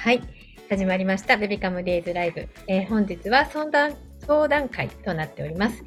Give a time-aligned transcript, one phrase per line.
[0.00, 0.22] はい。
[0.70, 1.36] 始まりました。
[1.36, 2.48] ベビカムデイズライブ。
[2.68, 5.84] えー、本日は相談、相談会となっております。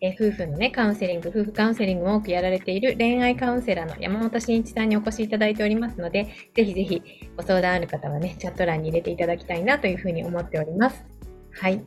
[0.00, 7.02] えー、夫婦のね、カウンセリング、夫婦カウンセリングを多くやられている恋愛カウンセラーの山本慎一さんにお越しいただいておりますので、ぜひぜひ
[7.36, 11.04] ご相談ある方はね、チャット欄に入れていただきたいなというふうに思っております。
[11.50, 11.78] はい。
[11.78, 11.84] ぜ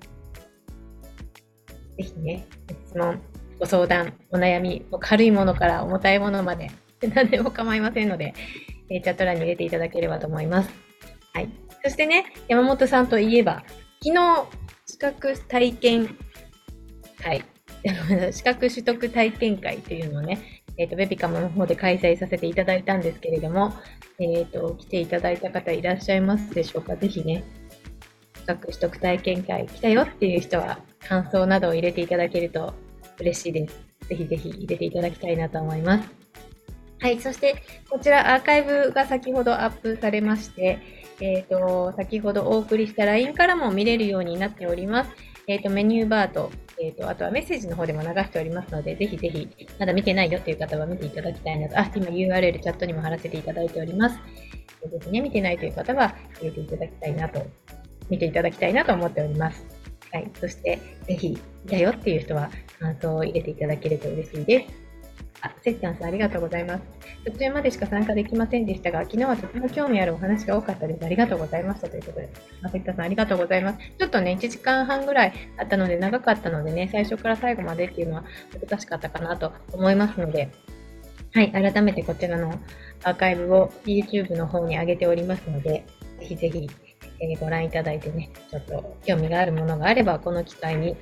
[1.98, 2.46] ひね、
[2.90, 3.22] 質問、
[3.58, 6.72] ご相談、お悩み、軽いものから重たいものまで、
[7.16, 8.34] 何でも構いませんので、
[8.90, 10.90] え、チャット欄に入れていただければと思います。
[11.34, 11.69] はい。
[11.84, 13.64] そしてね、山本さんといえば、
[14.04, 14.46] 昨日、
[14.86, 16.18] 資格体験
[17.22, 17.44] 会、
[18.32, 23.74] 資格取得体験会というのをね、えっ、ー、と、ベビカムの方で開催させていただいたんですけれども、
[24.20, 26.96] えっ、ー、と、来ていただいた方いらっしゃいますでしょうか？
[26.96, 27.44] ぜひね、
[28.38, 32.74] 資格取得体験会来たよっていう人は、感想などを入れていただけると
[33.20, 33.90] 嬉しいです。
[34.08, 36.10] ぜひぜひ入れていただきたいなと思います。
[37.00, 40.80] はい、そしてこちらアーカイブが先ほどアップされまして、
[41.22, 45.12] えっ、ー、と、先ほどお送りした LINE からも見れるようになっております。
[45.48, 51.80] えっ、ー、と、メニューバーと、えっ、ー、と、あとはメッセージの方でも流しておりますので、ぜひぜひ、まだ見てないよっていう方は見ていただきたいなと。
[51.80, 54.16] あ、今 URL チャットにも貼らせていただいております。
[54.16, 57.46] ぜひね、見てないという方は入れていただきたいなと、
[58.10, 59.66] 見ていただきたいなと思っております。
[60.12, 60.32] はい。
[60.40, 61.40] そして、ぜひ、い
[61.70, 64.89] たよっていう人は感想を入れていただけると嬉しいです。
[65.42, 66.84] あ、せっちゃんさんありがとうございます。
[67.26, 71.06] 途中までしか参加できませんでしたが、昨日はとても興味あるお話が多かったです。
[71.06, 72.30] ありがとうございましたということで。
[72.64, 73.80] あ、せっちゃんさんありがとうございます。
[73.98, 78.24] ちょっとね、1時間半ぐらいあったので、長かったのでね、最初から最後までっていうのは
[78.68, 80.52] 難しかったかなと思いますので、
[81.34, 82.60] はい、改めてこちらの
[83.04, 85.86] アーカイブを YouTube の方に上げておりますので、
[86.20, 86.70] ぜひぜひ、
[87.20, 90.96] えー、ご覧いただいてね、ちょっと興味があるものがあれば、この機会に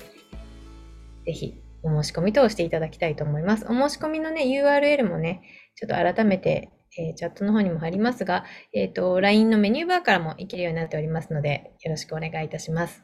[1.26, 3.66] ぜひお申し込みとしていただきたいと思います。
[3.66, 5.42] お申し込みのね、URL もね、
[5.76, 8.44] ちょっと改めて、えー、チャットの方にも貼りますが、
[8.74, 13.04] えっ、ー、と、LINE のメニューバーからも行けるようになっておりますので、よろしくお願いいたします。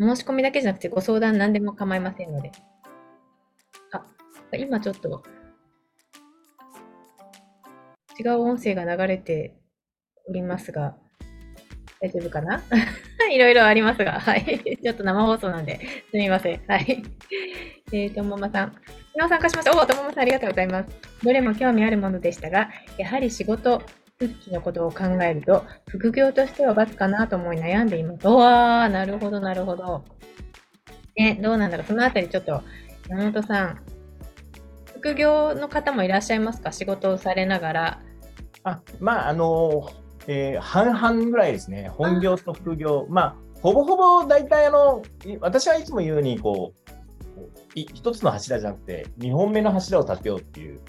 [0.00, 2.52] お申し込みだけじゃなくて、ご相談何でも構いませんので。
[3.92, 4.04] あ、
[4.56, 5.22] 今ちょっと、
[8.18, 9.56] 違う音声が流れて
[10.28, 10.96] おりますが、
[12.00, 12.62] 大丈夫かな？
[13.32, 14.60] いろいろありますが、はい。
[14.82, 15.80] ちょっと生放送なんで、
[16.10, 16.62] すみません。
[16.66, 17.02] はい。
[17.92, 18.72] えー、ともまさん。
[18.72, 18.82] 昨
[19.16, 19.80] 日参加しました。
[19.80, 20.88] おともまさんありがとうございます。
[21.22, 23.80] どれも興味あるものでしたが、やはり仕事、
[24.18, 28.26] 復帰のことを考えると、副業としては罰かなと思い悩んでいます。
[28.26, 30.04] おー、なるほど、なるほど。
[31.16, 31.86] ね、どうなんだろう。
[31.86, 32.60] そのあたりちょっと、
[33.08, 33.80] 山本さん、
[34.96, 36.72] 副業の方もいらっしゃいますか？
[36.72, 38.02] 仕事をされながら。
[38.64, 39.88] あ、まあ、あの
[40.26, 45.02] えー、半々ぐらいですね、本業と副業、まあ、ほぼほぼ大体あの、
[45.40, 46.92] 私はいつも言うように、こう、
[47.82, 50.80] 一つの柱じゃなくて、2本目の柱を立てようっていう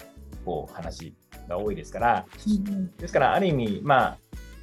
[0.44, 1.14] こう話
[1.48, 4.18] が多いですから、うん、ですから、ある意味、まあ、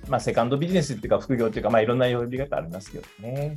[0.08, 3.56] まあ、セカンドビジネスっていうか、副業っていうか、まあ、いろんな呼び方ありますけどね。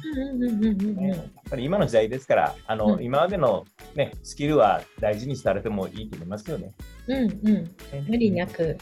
[1.01, 1.19] やっ
[1.51, 3.65] ぱり今の時代ですから、あの、うん、今までの、
[3.95, 6.73] ね、スキルは大事にされてもいいと思いますよね。
[7.07, 7.75] うんうん。
[8.09, 8.79] 無理なく、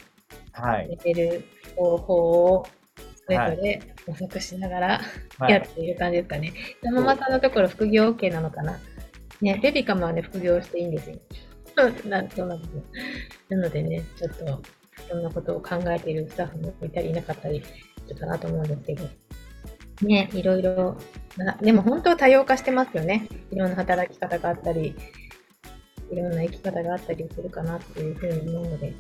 [0.53, 0.89] はい。
[1.05, 1.45] レベル
[1.77, 2.15] 方法
[2.45, 2.67] を
[3.27, 5.01] それぞれ模索しながら
[5.49, 6.53] やっている感じですかね。
[6.85, 8.79] はい、ママさんのところ副業 OK なのかな
[9.41, 11.17] ね、ベビカムはね、副業していいんですよ。
[11.77, 12.47] なそうなんですよ。
[13.51, 14.63] なのでね、ちょっと、
[15.09, 17.63] そんなことを考えているスタッフもいたりいなかったり
[18.07, 19.09] するかなと思うんですけど。
[20.03, 20.97] ね、いろいろ、
[21.63, 23.29] でも本当は多様化してますよね。
[23.51, 24.95] いろんな働き方があったり、
[26.11, 28.89] いろんな生き方があったりするかなっていうふうに思うので。
[28.89, 28.97] うん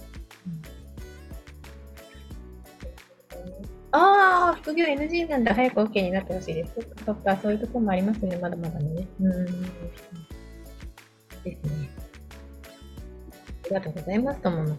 [3.92, 5.54] ああ、副業 NG なんだ。
[5.54, 6.74] 早く OK になってほしいです。
[6.74, 8.36] そっか、そっか、そういうところもありますね。
[8.36, 9.08] まだまだね。
[9.20, 9.46] うん。
[11.46, 11.88] ですね。
[13.64, 14.78] ありがとうございます、とものさん。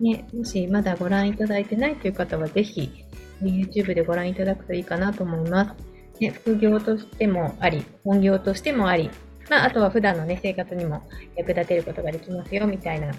[0.00, 3.04] ね、もしまだご覧いただいてないという方は、ぜひ、
[3.42, 5.74] YouTube でご覧いただくといいかなと思います。
[6.20, 9.10] ね、副業としてもあり、本業としてもあり、
[9.50, 11.02] まあ、あとは普段のね、生活にも
[11.36, 13.18] 役立てることができますよ、みたいなと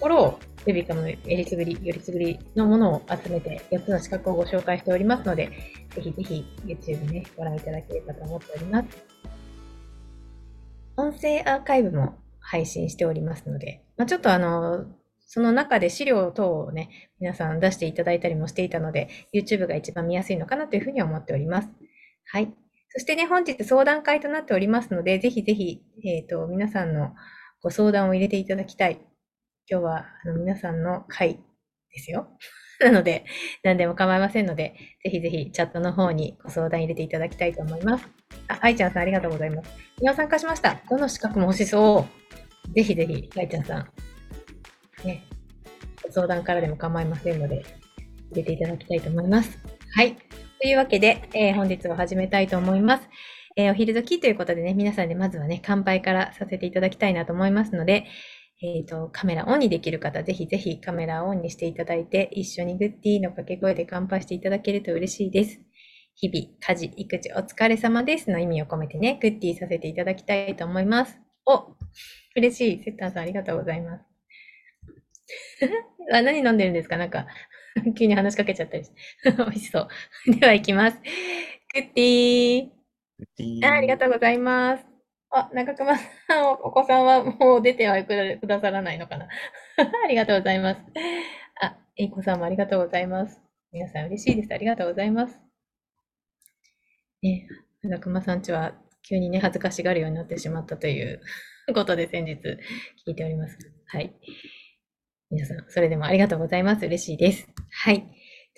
[0.00, 5.50] ころをベビカムのえりすぐり、よりすぐりのものを集めて4つの資格をご紹介しておりますので、
[5.94, 8.88] ぜひぜひ YouTube ね、ご覧いただければと思っております。
[10.96, 14.86] 音声アーカイブも配信しておりますので、まあ、ちょっとあの、
[15.26, 16.90] その中で資料等をね、
[17.20, 21.68] 皆さん出していただいたりもしていたので、YouTube が一番見やすいのかなというふうに思っております。
[22.26, 22.52] はい。
[22.88, 27.14] そしてね、本日相談会となっておりますので、ぜひぜひ、えっ、ー、と、皆さんの
[27.62, 29.00] ご相談を入れていただきたい。
[29.70, 31.38] 今日はあの皆さんの会
[31.92, 32.26] ですよ。
[32.82, 33.24] なので、
[33.62, 34.74] 何でも構いませんので、
[35.04, 38.08] ぜひぜひチャットの方にご相談入れていただきたいと思います。
[38.48, 39.70] あ、愛ちゃんさんありがとうございます。
[40.00, 40.74] 今参加しました。
[40.88, 42.04] この資格も欲しそ
[42.68, 42.72] う。
[42.74, 45.06] ぜひぜひ、愛ちゃんさん。
[45.06, 45.22] ね。
[46.02, 47.62] ご相談からでも構いませんので、
[48.32, 49.56] 入れていただきたいと思います。
[49.94, 50.16] はい。
[50.60, 53.08] というわけで、えー本日は始めたいと思います。
[53.56, 58.06] えーお昼時ということでね、皆さんでまずはね、乾杯からさせていただきたいなと思いますので、
[58.62, 65.60] えっ、と、カメラオンにできる方、ぜひぜひカメラオンにしていただいて、一緒にグッディの掛け声で乾杯していただけると嬉しいです。
[66.16, 71.18] 日々、家事、育児、お疲れ様ですの意味を込めてね、グッディさせていただきたいと思います。
[71.46, 71.74] お
[72.36, 72.82] 嬉しい。
[72.84, 74.04] セッターさんありがとうございます。
[76.12, 76.96] あ何飲んでるんですか？
[76.98, 77.26] なんか、
[77.98, 78.96] 急に話しかけちゃったりして。
[79.38, 79.88] 美味しそう。
[80.38, 80.98] では行きます。
[81.74, 82.70] グッディー。
[83.66, 84.89] あありがとうございます。
[85.32, 89.28] あ、中熊さん、お子さんはもう出てはくだくださらないのかな？
[90.04, 90.80] ありがとうございます。
[91.60, 93.40] あ、えいこさんもありがとうございます。
[93.72, 94.52] 皆さん嬉しいです。
[94.52, 95.40] ありがとうございます。
[97.22, 97.46] ね、
[97.82, 98.74] 中熊さんちは
[99.08, 101.20] 急にね、恥ずかしがるようになってしまったという
[101.74, 102.32] ことで先日
[103.06, 103.56] 聞いております。
[103.86, 104.12] はい。
[105.30, 106.86] 皆さん、それでもありがとうございます。
[106.86, 107.48] 嬉しいです。
[107.70, 108.04] はい。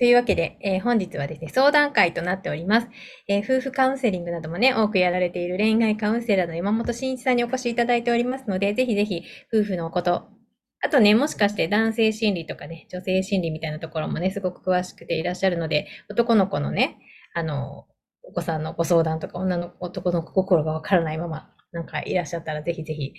[0.02, 2.88] というわけで、えー本日はですね、相談会となっております。
[3.28, 9.22] えー夫婦カウンセリングなどもね、多くやられている恋愛カウンセラーの山本慎一さんにお越しいただいておりますので、ぜひぜひ
[9.54, 10.26] 夫婦のこと、
[10.80, 16.98] あとね、もしかして男性心理とかね、女性心理みたいなところもね、すごく詳しくていらっしゃるので、男の子のね、
[17.32, 17.86] あの、
[18.24, 23.14] お子さんのご相談とか、女の男の子心がわからないまま、なんかいらっしゃったら、ぜひぜひ、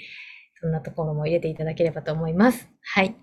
[0.60, 2.68] そんなところも入れていただければと思います。
[2.82, 3.16] はい。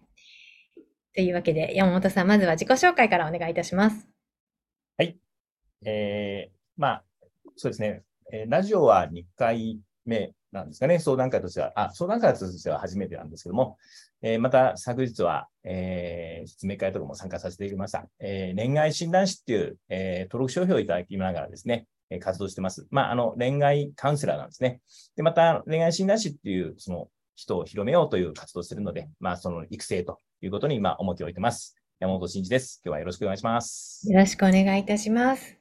[1.14, 4.08] というわけで、山本さん、まずは自己紹介からお願いいたします。
[4.96, 5.18] はい
[5.84, 7.04] えーまあ、
[7.56, 8.02] そうですね、
[8.32, 13.76] えーラジオは2回目なんですかね、相談会としては、あ、相談会としては初めてなんですけども、
[14.22, 18.06] えーまた昨日は、えー説明会とかも参加させていただきました。
[18.20, 21.86] えー恋愛診断士っていう、えー登録商標をいただきながらですね、
[22.20, 22.86] 活動してます。
[22.90, 24.80] まあ、あの、恋愛カウンセラーなんですね。
[25.16, 31.76] で、また、恋愛診断士っていう、その、人を広めようという活動をしているので、まあ、その育成ということに今、重きを置いてます。
[31.98, 32.80] 山本真二です。
[32.82, 34.10] 今日はよろしくお願いします。
[34.10, 35.58] よろしくお願いいたします。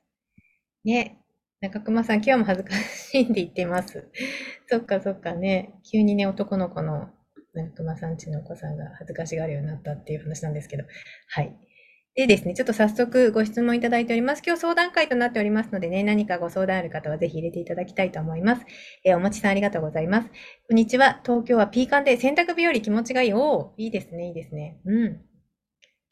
[0.85, 1.19] ね、
[1.59, 4.09] 中熊さん、今日も恥ずかしいんで言ってます。
[4.69, 7.09] そっかそっかね、急にね、男の子の
[7.53, 10.85] 中熊さんちのお子さんが恥ずかしがるようになったっていう話なんですけど、
[11.27, 11.53] はい。
[12.19, 14.41] でですね、ちょっと早速ご質問いただいております。
[14.45, 18.65] 今日相談会となっておりますのでね、何かご相談ある方はぜひ入れていただきたいと思います。
[19.05, 20.27] えーおもちさんありがとうございます。
[20.27, 21.21] こんにちは。
[21.23, 23.33] 東京はピーカンで洗濯日和気持ちがいい。
[23.33, 24.81] おいいですね、いいですね。
[24.83, 25.05] うん。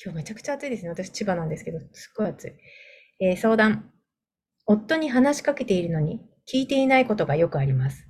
[0.01, 0.91] 今日めちゃくちゃ暑いですね。
[0.91, 2.51] 私千葉なんですけど、すっごい暑い。
[3.19, 3.91] えー相談。
[4.65, 8.06] 夫に話しかけているのに聞いていないことがよくあります。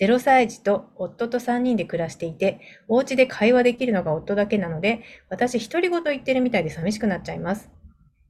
[0.00, 7.70] 0歳児と夫と3人で暮らしていて、お家で会話できるのが夫だけなので、私独り言言ってるみたいで寂しくなっちゃいます。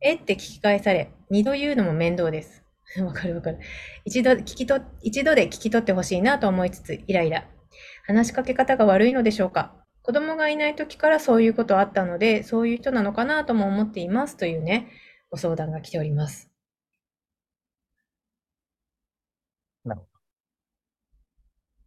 [0.01, 2.65] えって聞き返され、二度言うのも面倒です。
[3.01, 3.59] わかるわかる。
[4.05, 7.47] 一度聞きと、一度で聞き取ってほしいなと思いつつ、イライラ。
[8.07, 14.89] 話しかけ方が悪いのでしょうか子供がいない時からそういうことあったので、そういう人なのかなとも思っていますというね、
[15.31, 16.52] ご相談が来ております。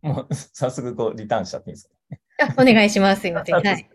[0.06, 1.90] もう早速こうリターンしちゃっていいです
[2.38, 2.54] か？
[2.58, 3.22] あ、お願いします。
[3.22, 3.56] すいません。
[3.58, 3.90] はい。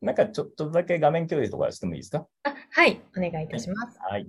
[0.00, 2.26] なんかちょっとだけ画面共有とかしてもいいですか？
[2.44, 3.00] あ、はい。
[3.16, 3.98] お願いいたします。
[4.00, 4.28] はい。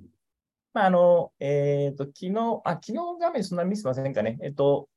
[0.74, 4.40] まあ、あの、えっ、と、昨日、あ、昨日画面そんなに見せませんかね？
[4.42, 4.88] えっ、と、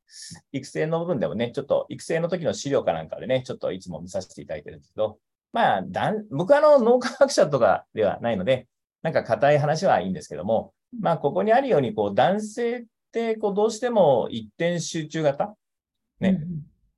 [0.53, 5.19] 育成の部分でもね、ちょっと育成の時の資料かなんかでね、ちょっといつも見させていただいてるんですけど、
[5.53, 8.67] まあ、だん僕はあの脳科学者とかではないので、
[9.03, 15.57] なんか硬い話はいいんですけども、まあ、ここにあるように、こう、男性って、こう、どうしても一点集中型
[16.23, 16.45] ね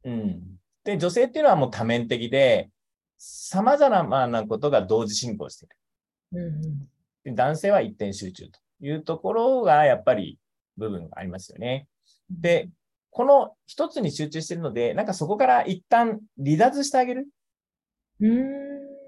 [0.05, 0.43] うん。
[0.85, 2.71] で、女性っていうのはもう多面的で、
[3.19, 5.77] 様々なことが同時進行している。
[6.33, 10.39] うん男性は一点集中というところがやっぱり
[10.77, 11.89] 部分がありますよね。
[12.29, 12.69] で、
[13.11, 17.29] この一つに集中しているので、なんかそこから一旦離脱してあげる。
[18.21, 18.35] うーん。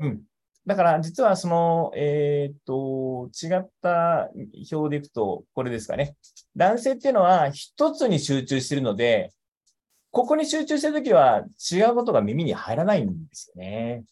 [0.00, 0.22] うん。
[0.66, 4.30] だから実はその、えっ、と、違った
[4.72, 6.16] 表でいくと、これですかね。
[6.56, 9.32] 男性っていうのは一つに集中しているので、
[10.16, 14.02] ここに集中してるときは違うことが耳に入らないんですよね。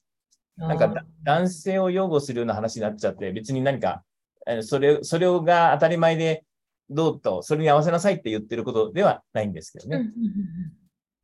[0.59, 4.05] なんかだ男性を擁護するような話になっちゃって、別に何か、
[4.47, 6.45] えーそれ、それが当たり前で、
[6.91, 10.13] どうと、それに合わせなさいって言ってることではないんですけどね。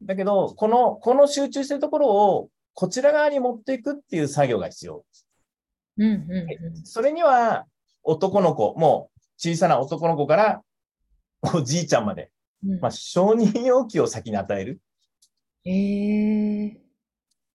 [0.01, 5.05] だけど、この、この集中してるところを、こちら側に持っていくっていう作業が必要。
[5.99, 7.67] うんうんうんそれには、
[8.03, 10.63] 男の子、もう小さな男の子から、
[11.55, 12.31] おじいちゃんまで、
[12.64, 14.81] うんまあ、承認要求を先に与える。
[15.64, 16.81] ええ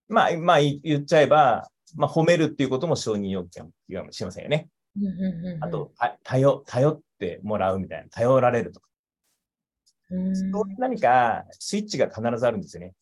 [0.08, 3.66] まあ、まあ、い言っちゃえば、まあ、褒めるっていうことも承認要求か
[4.04, 4.70] もしれませんよね。
[4.98, 8.88] うんうんうんうんあと、た頼、頼ってもらうみたいな、頼られるとか。
[10.12, 12.90] うんそういう何かスイッチが必ずあるんですよね。
[12.90, 12.94] で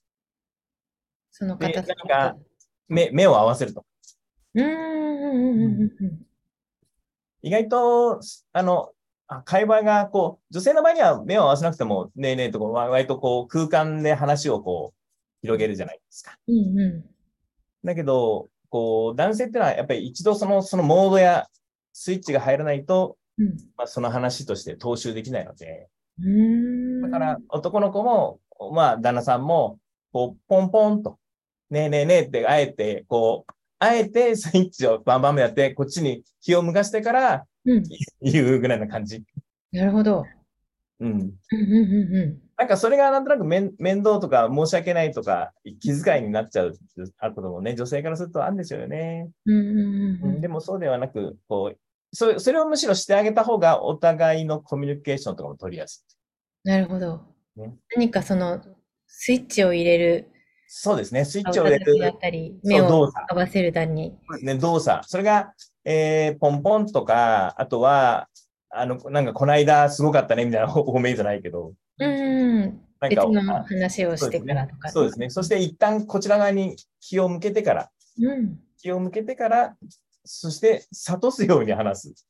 [1.32, 2.38] その方何か
[2.88, 3.86] 目、目を合わせると。
[4.54, 6.26] うんうんうんうんうん
[7.46, 8.22] 意外と、
[8.54, 9.03] あの、あ
[9.46, 14.98] 会話が、こう、女性の場合には目を合わせなくても、ねえねえとこう、わ割とこう、空間で話をこう、
[15.42, 16.38] 広げるじゃないですか。
[16.48, 17.06] うんう
[17.84, 21.48] だけど、こう、男性ってのはやっぱり一度その、そのモードや
[21.92, 23.46] スイッチが入らないと、ん。
[23.78, 25.90] まあ、その話として踏襲できないので、
[26.20, 26.38] うんう
[27.00, 27.02] ん。
[27.02, 28.40] だから男の子も、
[28.74, 29.80] まあ、旦那さんも、
[30.12, 31.20] こう、ポンポンと、
[31.70, 37.84] ねえねえねえって、あえて、こう、あえてスイッチをバンバンやって、こっちに気を向かしてからうん
[38.22, 39.24] 言うぐらいな感じ。
[39.72, 40.26] なるほど。
[41.00, 41.12] うん。
[41.12, 45.52] うんうんうんうなんかそれがなんとなく面面倒とか申し訳ないとか
[45.82, 46.78] 気遣いになっちゃう
[47.18, 49.30] あることもね、女性からするとあるんですよね。
[49.46, 49.52] ん。
[49.52, 51.78] うんうんうんうんでもそうではなく、こう、
[52.14, 56.06] そそれをむしろしてあげた方がお互いのコミュニケーションとかも取りやす
[56.66, 56.68] い。
[56.68, 57.76] なるほどね。
[57.96, 58.64] 何かその
[59.08, 60.30] スイッチを入れる、
[60.68, 61.26] そうですね。
[61.26, 64.16] スイッおチを入れだる動作合わせる段に。
[64.42, 65.08] ね、動作。
[65.08, 65.54] それが、
[65.86, 68.30] えー、ポンポンとか、あとは、
[68.70, 72.82] あの、なんかこの間すごかったねみたいな 褒めじゃないけど、うんうん。
[73.00, 74.90] なんか、話をしてそうですねからとか。
[74.90, 75.30] そうですね。
[75.30, 78.60] そして一旦こちら側に気を向けてから、うん。
[78.78, 79.76] 気を向けてから、
[80.26, 82.28] そして諭すように話す。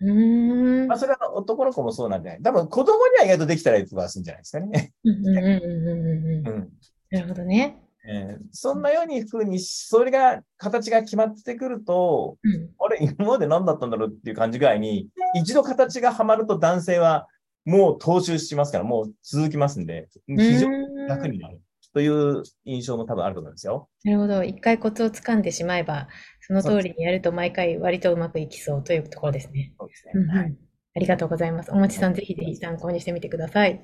[0.00, 0.86] うーん。
[0.88, 2.42] まあ、それは男の子もそうなんじゃない？
[2.42, 4.92] 多分子供には意外とできたらいいとかするんじゃないですかね。
[5.04, 6.72] うんうんうんうんうんうんうん。
[7.10, 7.78] なるほどね。
[8.08, 12.70] えーそんなように風に、それが、形が決まってくると、うん。
[12.78, 17.26] あれ、今まで何だったんだろうっていう感じぐらいに、一度形がはまると男性は
[17.64, 21.60] もう踏襲しますから、もう続きますんで、非常に楽になる
[21.92, 23.88] という印象も多分あると思うんですよ。
[24.04, 24.44] なるほど。
[24.44, 26.08] 一回コツをつかんでしまえば、
[26.40, 29.72] その通りにやると毎回割とうまくいきそうというところですね。
[29.78, 30.26] そうですね。
[30.32, 30.56] はい。
[30.94, 31.72] ありがとうございます。
[31.72, 33.80] おもちさん、ぜひぜひ参考にしてみてください。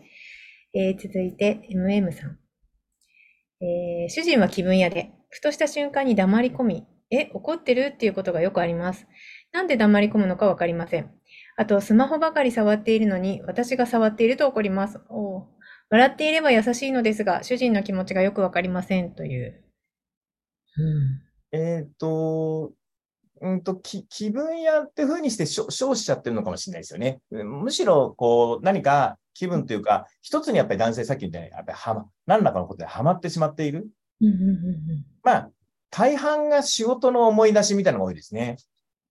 [0.74, 2.38] えー続いて、MM さん。
[3.62, 7.92] えー主人は気分屋で、ふとした瞬間に黙り込み、え、怒ってる？
[7.94, 9.06] っていうことがよくあります。
[9.52, 11.10] なんで黙り込むのかわかりません。
[11.56, 14.98] あと、スマホばかり触っているのに、私が触っていると怒ります。
[15.10, 15.46] お
[15.90, 19.62] 笑っていれば優しいのですが、主人の気持ちがよくわかりませんという。
[21.52, 22.72] うんえっ、と、
[23.42, 27.20] うんと、き気分屋って風にしてしょ称しちゃってるのかもしれないですよね。
[27.30, 33.88] むしろ、こう、何か気分というか、一つにやっぱり男性さっきみたいに、やっぱりはま、何らかのことでハマってしまっている。
[35.22, 35.50] まあ、
[35.90, 38.56] 大半が仕事の思い出しみたいなのが多いですね。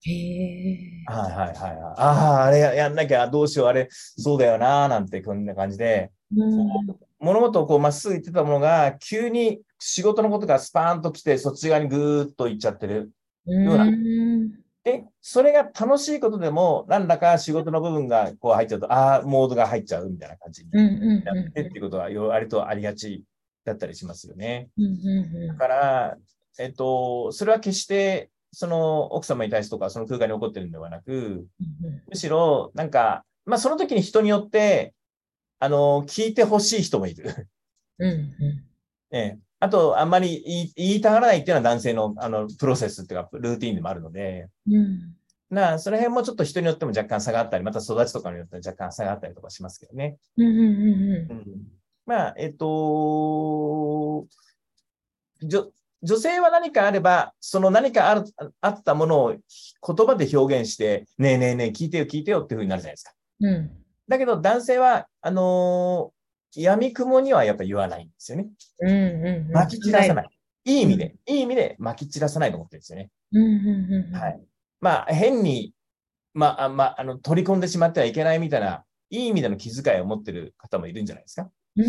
[0.03, 0.77] へえ。
[1.05, 1.81] はいはいはいはい。
[1.97, 6.69] ああ、あれややんなきゃどうしよう、あれ、そうだよなーなんてこんな感じで、うん
[7.19, 13.11] 物事をこうまっすぐ言ってたものが、急に仕事のことがスパーンと来て、そっち側にぐーっと行っちゃってる。
[13.45, 20.71] ようなうんで、それが楽しいことでも、何らか仕事の部分がこう入っちゃうと、ああ、モードが入っちゃうみたいな感じに
[21.23, 23.23] なってっていうことは、よ割とありがち
[23.63, 24.69] だったりしますよね。
[25.47, 26.17] だから、
[26.57, 31.45] えっと、それは決して、その奥様に対してとか、その空間に起こってるんではなく、うん
[32.09, 34.93] むしろ、なんか、まあ、その時に人によって、
[35.59, 37.47] あの、聞いてほしい人もいる。
[37.99, 38.27] うんうん
[39.13, 39.39] ええ。
[39.61, 45.15] あと、あんまり言い言いたがらないっていうのは男性の、あの、プロセスっていうか、ルーティンでもあるので、うん
[45.51, 50.17] なあ、その辺もちょっと人によっても若干差があったり、また育ちとかによって若干差があったりとかしますけどね。
[50.37, 51.45] うんうんうんうん。
[52.05, 54.25] まあ、えっと、
[55.43, 58.23] じょ女性は何かあれば、その何かある
[58.61, 63.11] あったものを言葉で表現して、ねえねえねえ、聞いてよ聞いてよっていうふうになるじゃないですか。
[63.41, 63.71] うん
[64.07, 66.20] だけど男性は、あのー
[66.55, 68.47] 闇雲にはやっぱ言わないんですよね。
[68.79, 70.29] うんうんうん巻き散らさない。
[70.65, 73.09] いい意味で、いい意味で巻き散らさないと思ってるんですよね。
[73.31, 74.41] うんうんうんはい。
[74.79, 75.73] まあ、変に、
[76.33, 81.49] まあ、あまあ、あの、取り込んでしまってはいけないみたいな、いい意味での気遣いを持ってる方もいるんじゃないですか。
[81.77, 81.85] うん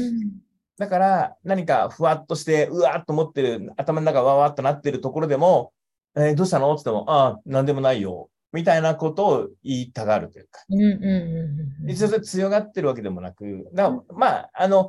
[0.78, 5.72] だから、何かふわっとして、うわーっと思ってる、頭の中わわっとなってるところでも、
[6.16, 6.72] えーどうしたの？
[6.74, 8.30] って言っても、ああ、なんでもないよ。
[8.52, 10.60] みたいなことを言いたがるというか。
[10.68, 14.88] うんうんうんうん一応それ強がってるわけでもなく、だまあ、あの、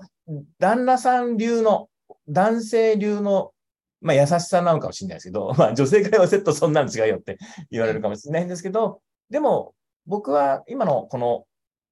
[0.60, 1.90] 旦那さん流の、
[2.28, 3.52] 男性流の、
[4.02, 7.38] まあ、優しさなのかもしれないですけど、 まあ、女性からはセットそんなの違うよって
[7.72, 9.74] 言われるかもしれないんですけど、でも、
[10.06, 11.46] 僕は今のこの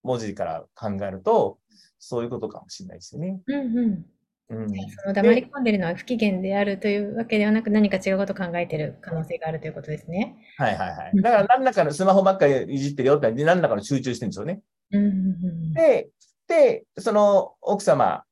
[0.04, 1.58] 文字から考えると、
[2.00, 3.42] そういうことかもしれないですよね。
[3.48, 4.06] うんうん
[4.52, 4.70] うん。
[4.70, 10.36] その黙り込んでるのは不機嫌であるというわけではなく何か違うことを考えている可能性があるということですね。
[10.58, 11.22] はいはいはい。
[11.22, 14.62] だから何らかのスマホばっかりいじってるよって、何らかの集中してるんですよね。
[14.92, 15.12] うんうんう
[15.70, 16.10] んで、
[16.48, 18.24] で、その奥様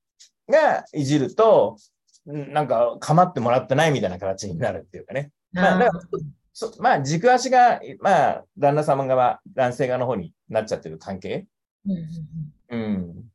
[0.49, 1.77] がいじると、
[2.29, 5.31] んなんか構ってもらってないみたいな形になるっていうかね。
[5.53, 6.03] まあ、だから
[6.51, 11.47] そまあ、軸足が、まあ、旦那様側、男性側の方になっちゃってる関係。
[12.69, 13.29] うん。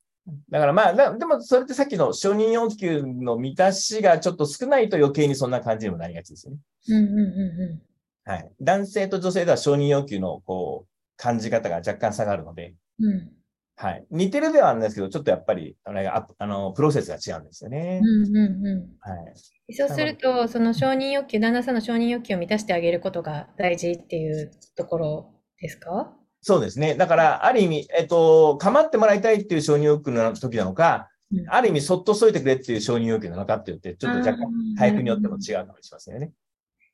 [0.50, 6.59] だからまあ、だでもそれってさっきの承認欲求の満たしがちょっと少ないと余計にそんな感じにもなりがちですよね。
[6.88, 7.19] うんうん
[7.61, 7.83] うん
[8.26, 8.50] はい。
[8.61, 13.35] 男性と女性では承認要求の、こう、感じ方が若干差があるので、うん。
[13.76, 14.07] はい。
[14.11, 18.04] 似てるではあるんですけど、ちょっとやっぱり、あれが、ああの、プロセスが違うんですよねう。
[18.31, 19.40] んうんうはい。
[19.73, 19.75] ん。
[19.75, 26.16] そうすると、その承認欲求、旦那さんの承認欲求を満たしてあげることが大事っていうところですか？
[26.46, 26.94] そうですね。
[26.94, 34.46] だから、ある意味、えっと、構ってもらいたいっていう承認欲求の時なのか、うんある意味、そっとしといてくれっていう承認欲求なのかって言って、ちょっと若干、
[34.78, 36.32] タイプによっても違うかもしれませんよね。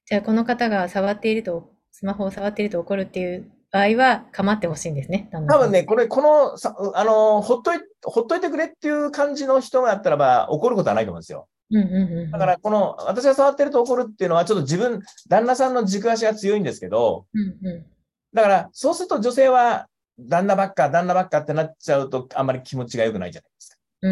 [0.07, 11.49] じゃあ、この方が触っていると、スマホを触っていると怒るっていう場合は、構ってほしいんですね、多分ね、これ、この、さあの、ほっとい、ほっといてくれっていう感じの人がやったらば、怒ることはないと思うんですよ。
[11.73, 12.31] うんうんうんうん。
[12.31, 17.87] だから、この、私が触ってると怒るっていうのは、ちょっと自分、旦那さんの軸足が強いんですけど、うんう
[18.33, 24.09] だから、そうすると女性は、旦那ばっか、旦那ばっかってなっちゃうと、あんまり気持ちが良くないじゃないですか。
[24.09, 24.11] ん。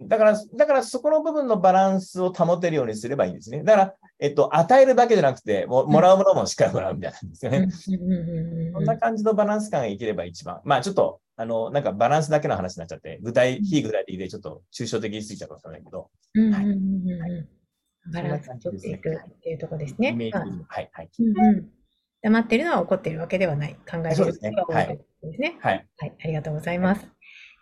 [0.00, 0.08] うん。
[0.08, 3.64] だから、だからそこの部分のバランスを保てるようにすればいいんですね。
[3.64, 8.72] だから、えっと、与えるだけじゃなくて、ももらうものもしっかりもらうみたいなんですようんね。
[8.74, 10.60] そんな感じのバランス感がいければ一番。
[10.64, 16.10] まあ、ちょっと、あの、なんかバランスだけの話になっちゃって、具体、非具体的でちょっと抽象的にすぎちゃうかもしれないけど。
[18.12, 20.16] バランスを取っていくっていうところですね。
[20.68, 21.10] はい、はい。
[21.18, 21.77] うんうん。
[22.22, 23.74] 黙っているのは怒っているわけではない。
[23.90, 25.58] 考えているそうですねことが多いということですね。
[25.60, 25.88] はい。
[25.98, 27.08] はい、ありがとうございます。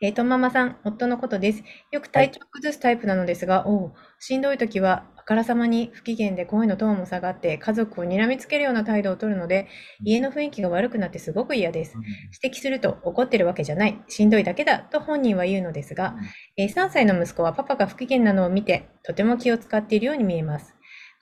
[0.02, 1.62] えーとママさん、夫のことです。
[1.90, 9.68] よく体調を崩すタイプなのですが、おうしんどい時は、あからさまに不機嫌で声のトーンも下がって、家族を睨みつけるような態度を取るので、
[10.04, 11.98] 家の雰囲気が悪くなってすごく嫌です。
[12.42, 16.16] 指摘すると、怒ってるわけじゃない、しんどいだけだと本人は言うのですが、
[16.58, 20.75] えー3歳の息子はパパが不機嫌なのを見て、とても気を使っているように見えます。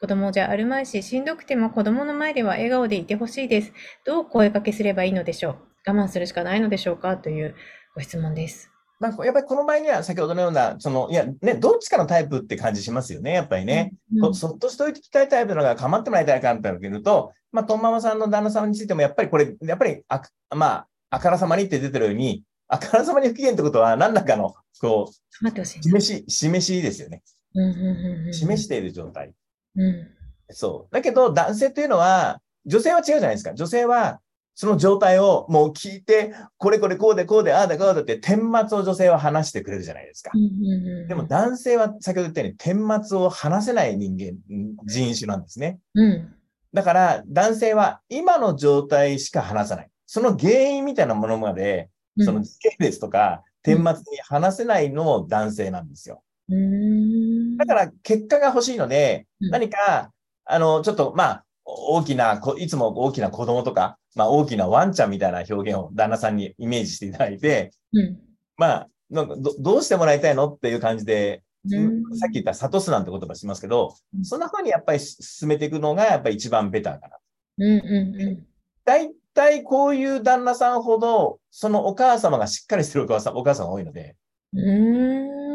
[0.05, 3.73] 子供じゃあるまいし、しんどくても子供の前では笑顔でいてほしいです。
[4.05, 5.91] どう声かけすればいいのでしょう？
[5.91, 7.17] 我慢するしかないのでしょうか？
[7.17, 7.55] という
[7.95, 8.71] ご質問です。
[9.01, 13.95] なんかやっぱりこの場合には先ほどのような、その、いや、ね、どっちかのタイプって感じしますよね、やっぱりね。
[14.15, 20.21] うんこそっとしておいてきたいタイプのが構ってもらいたいかっていうと、まあ、トンママさんの旦那様についても、やっぱりこれ、やっぱりあ、
[20.55, 27.23] まあ、あからさまにって出てるように、あからさまに不機嫌ってことは、何らかの、こう、示し、示しですよね。
[28.33, 29.33] 示している状態。
[29.77, 30.09] うん
[30.51, 30.95] そう。
[30.95, 33.55] だけど、男性っていうのは、女性は違うじゃないですか。
[33.55, 34.21] 女性は、
[34.55, 40.31] その状態をもう聞いて、これこれこうでこうで、ああだこうだって、顛末を女性は話してくれるじゃないですか
[41.09, 44.39] でも男性は先ほど言ったように、顛末を話せない人間、
[44.85, 45.79] 人種なんですね。
[45.95, 46.35] うん
[46.73, 49.91] だから、男性は今の状態しか話さない。
[50.07, 53.83] その原因みたいなものまで、うんその時系列とか、顛末
[54.13, 56.23] に話せないのも男性なんですよ。
[56.49, 57.24] うーん
[57.57, 59.51] だから、結果が欲しいので、うん。
[59.51, 60.13] 何か、
[60.45, 68.19] あの、ちょっと、まあ、大きな、こいつも大きな子供とか、まあ、大きなワンちゃんみたいな表現を旦那さんにイメージしていただいて、うん。
[68.57, 72.03] まあ、なんかどどうしてもらいたいのっていう感じで、うん。
[72.17, 74.25] さっき言った諭すなんて言葉しますけど、うん。
[74.25, 77.17] そんな風にやっぱり進めていくのがやっぱり一番ベターかな。
[77.59, 78.47] うんうんうん。
[78.85, 84.17] 大体こういう旦那さんほど、そのお母様がしっかりしてるお母さんお母さんが多いので、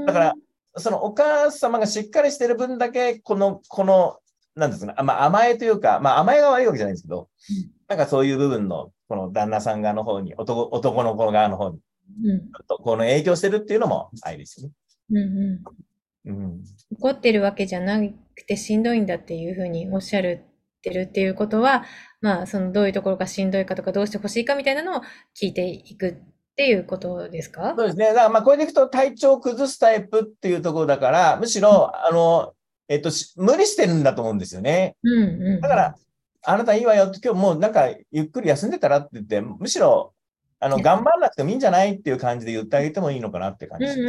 [0.05, 0.33] だから、
[0.77, 4.19] そのお母様がしっかりしてる分だけ、この、この、
[4.55, 11.79] なんですかまあ、甘えというか、まあ甘えが悪いわけじゃないんですけど、うんなんかそういう部分の、この旦那さん側の方に、男男の子側の方に、
[12.23, 14.73] うんとこの影響してるっていうのも愛ですよね。
[15.11, 16.63] うんうんうん。
[16.91, 18.13] 怒ってるわけじゃなく
[18.45, 20.45] てしんどいんだっていうふうにおっしゃる
[20.79, 21.83] ってるっていうことは、
[22.21, 25.01] まあ、そのどういうところがしんどいかとかどうしてほしいかみたいなのを
[25.39, 26.21] 聞いていく
[26.59, 27.73] っていうことですか？
[27.77, 28.07] そうですね。
[28.07, 32.51] だからまあこれでいくと体調を崩すタイプっていうところだから、むしろ、あの、
[32.89, 34.97] えっと、し無理してるんだと思うんですよね。
[35.01, 35.61] うんうん。
[35.61, 35.95] だから、
[36.43, 40.13] あなたいいわよって、今日もうなんかゆっくり休んでたらって言って、むしろ、
[40.59, 43.99] あの、うん頑張らなくてもいいんじゃないっていう感じで言ってあげてもいいのかなって感じです。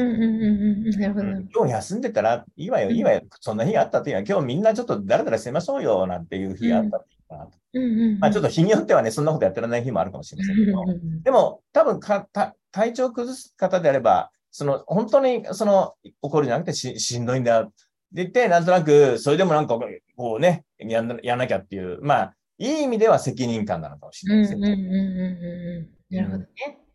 [1.54, 3.22] 今日休んでたらいいわよ、うんいいわよ。
[3.38, 7.59] そんな日があったっていうのは、今日みんなちょっとだらだらしてましょうよ、なんていう日があったっかなと。
[7.75, 8.19] うんうんうん。
[8.19, 10.83] まあちょっと日によってはね、そんなことやってられない日もあるかもしれませんけど。
[10.83, 17.73] うんでも、多分かた体調崩す方であれば、その、本当に、その、怒るんじゃなくてししんどいんだって
[18.12, 19.79] 言って、なんとなく、それでもなんか、
[20.16, 25.88] こうね、やんなやんなきゃっていう、まあ、いい意味では責任感なのかもしれうんないですね。
[26.11, 26.47] なるほどね。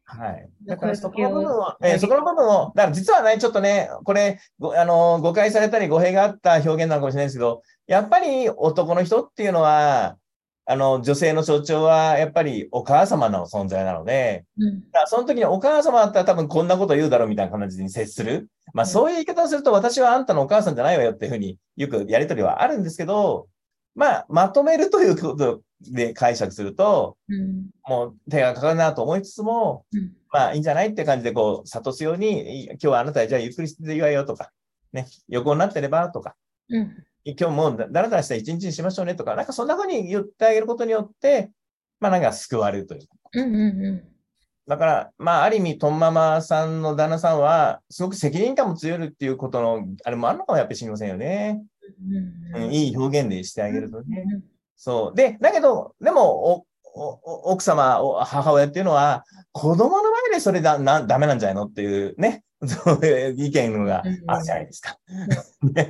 [0.08, 0.50] はい。
[0.67, 10.17] だからそこの部分を、えーそこの部分を、だから実はね、ちょっとね、これ、ごあのー誤解されたり語弊があった表現なのかもしれないですけど、やっぱり男の人っていうのは、
[10.67, 14.82] あの、女性の象徴は、やっぱりお母様の存在なので、うん。
[14.91, 18.49] だからその時にお母様だったら多分こんなこと言うだろうみたいな感じに接する。
[18.73, 18.89] まあうん。
[18.89, 23.47] そういう言い方をすると私はあんたのお母さんじゃないわよっていうふうによくやりとりはあるんですけど、
[23.93, 27.69] まあまとめるということで解釈すると、うん。
[27.88, 34.51] もう手がかかるなと思いつつも、うんまあいいんじゃないって感じでこう諭すように、い今日はあなたじゃあゆっくりしていいわよとか、
[34.91, 36.36] ね、横になってればとか、
[36.69, 41.51] うん今日もうだだらだらした一日にしましょうねとか、なんかそんな風に言ってあげることによって、
[41.99, 43.07] まあなんか救われるというか。
[43.33, 44.05] うんうんう
[44.67, 51.61] だから、まあ、ある意味、トンママさんの旦那さんは、すごく責任感も強いっていうことの、あれもあるのかもやっぱり知りませんよね。
[52.59, 52.63] ん。
[52.63, 54.23] うん、いい表現でしてあげるとね。
[54.25, 55.15] うんそう。
[55.15, 56.65] で、だけど、でも、お
[56.97, 64.97] おお奥様、お母親っていうのは、子供の前でそれだなダメなんじゃないのっていうね、そういう意見があるじゃないですか。
[65.61, 65.89] ね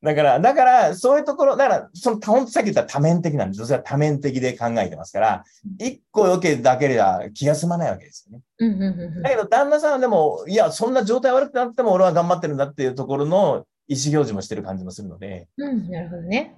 [0.00, 3.58] だから、だから、そういうところ、だから、その、ほんとさっき言った多面的なんです。
[3.58, 5.44] 女性は多面的で考えてますから、
[5.78, 8.44] 一個良けだけでは気が済まないわけですよね。
[8.58, 16.54] うんうんうんだけど、旦那さんはでも、いや、そんな状態悪くなっても俺は頑張ってるんだっていうところの意思表示もしてる感じもするので、うん、なるほどね。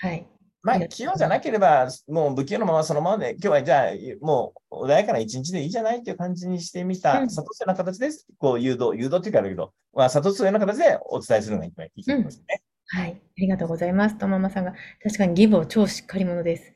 [0.00, 0.26] はい。
[0.62, 3.90] まあ、器用じゃなければ、もう不器用のままそのままで、今日はじゃあ、
[4.20, 8.26] もう穏やかな一日でいいじゃないっていう感じにしてみた、うん諭すような形です。
[8.38, 12.62] こう、誘導、誘導っていうかあるけど、まあ、諭すような形でお伝えするのがいいと思いますね。
[12.92, 13.20] はい。
[13.20, 14.18] ありがとうございます。
[14.18, 16.72] とママさんが、確かに義母超しっかり者です。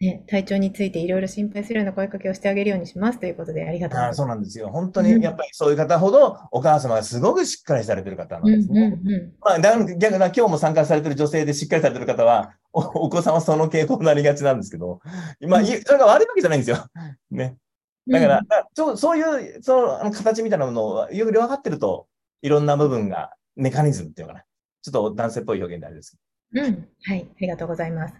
[0.00, 4.16] ね、体調についていろいろ心配するような声かけをしてあげるようにしますということでありがとうございます。
[4.16, 4.68] そうなんですよ。
[4.68, 8.98] 本当に、やっぱりそういう方ほど、お母様がすごくしっかりされてる方なんですね。
[9.02, 15.00] うんうんまあ、だ逆な、今日も参加されてる女性でしっかりされてる方は、おお子さんはその傾向になりがちなんですけど、
[15.48, 16.84] まあ、いそれが悪いわけじゃないんですよ。
[17.30, 17.56] ね。
[18.08, 18.12] うん。
[18.12, 22.08] だから、だからちょそういう、その形みたいなものをよく分かってると、
[22.42, 24.44] いろんな部分が、メカニズムっていうのかな。
[24.84, 26.18] ちょっと男性っぽい表現であれです
[26.52, 26.88] けうん。
[27.04, 27.26] はい。
[27.26, 28.14] ありがとうございます。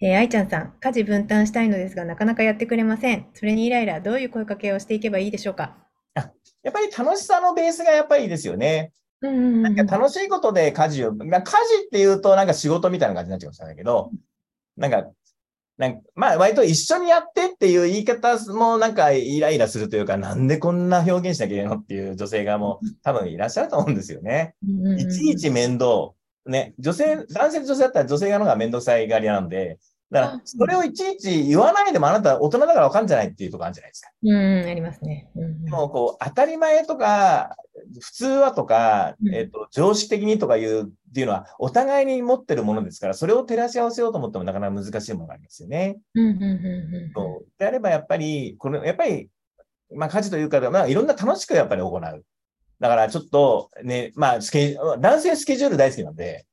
[0.00, 3.26] えー、愛ちゃんさん、家事分担したいのですが、なかなかやってくれません。
[3.34, 5.76] それにイライラ、どういう声かけをしていけばいいでしょうか？
[6.14, 6.22] ど、
[6.62, 8.92] やっぱり楽しさのベースがやっぱりいいですよね。
[9.20, 9.62] うんうんうん。
[9.62, 14.10] なんか楽しいことで家事を、まあ、家事っていうとなんか仕事みたいな感じになっちゃうかもしれないけど、
[14.78, 15.10] なんか、
[15.80, 24.54] なんかまあ割と一緒にやってっていう言い方もなんかイライラするというか、なんでこんな表現しなきゃいけないのっていう女性がもう多分いらっしゃると思うんですよね。
[24.98, 26.12] いちいち面倒。
[26.46, 29.78] ね、女性、男性と女性だったら女性側の方が面倒くさいがりなんで、
[30.10, 34.10] だからあ、それをいちいち言わないでもあなた大人だからわかんじゃないっていうところあるんじゃないですか。
[34.22, 35.30] うんうん、ありますね。
[35.36, 37.56] うんうんでも、こう、当たり前とか、
[38.00, 46.00] 普通はとかう、んえっと、常識的にとかいうっていうのは、お互いに持ってるものですから、それを照らし合わせようと思ってもなかなか難しいものがありますよね。
[46.14, 49.28] うんうんうんであれば、やっぱり、これ、やっぱり、
[49.94, 52.00] まあ、家事というか、まあ、いろんな楽しくやっぱり行う。
[52.80, 56.46] だから、ちょっと、ね、まあ、スケジュール、男性スケジュール大好きなんで、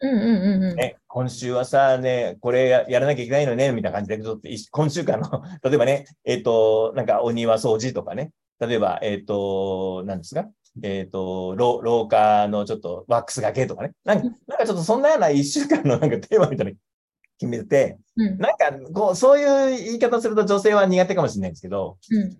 [0.00, 0.76] うんうんうんうん。
[0.76, 10.48] ね、今週はさ、ね、これややらなきゃいけないのね、みたいな感じで、ちょっと一今週間の、 例えばね、えっ、と、なんかお庭掃除とかね、例えば、えっ、と、何ですか？
[10.82, 13.92] えっ、と廊、廊下のちょっとワックスがけとかね。
[14.04, 16.76] なんか、なんかちょっとそんなような一週間のなんかテーマみたいなの
[17.38, 18.38] 決めて、うん。
[18.38, 22.36] なんか、こう、そういう言い方すると女性は苦手かもしれないんですけど、うん。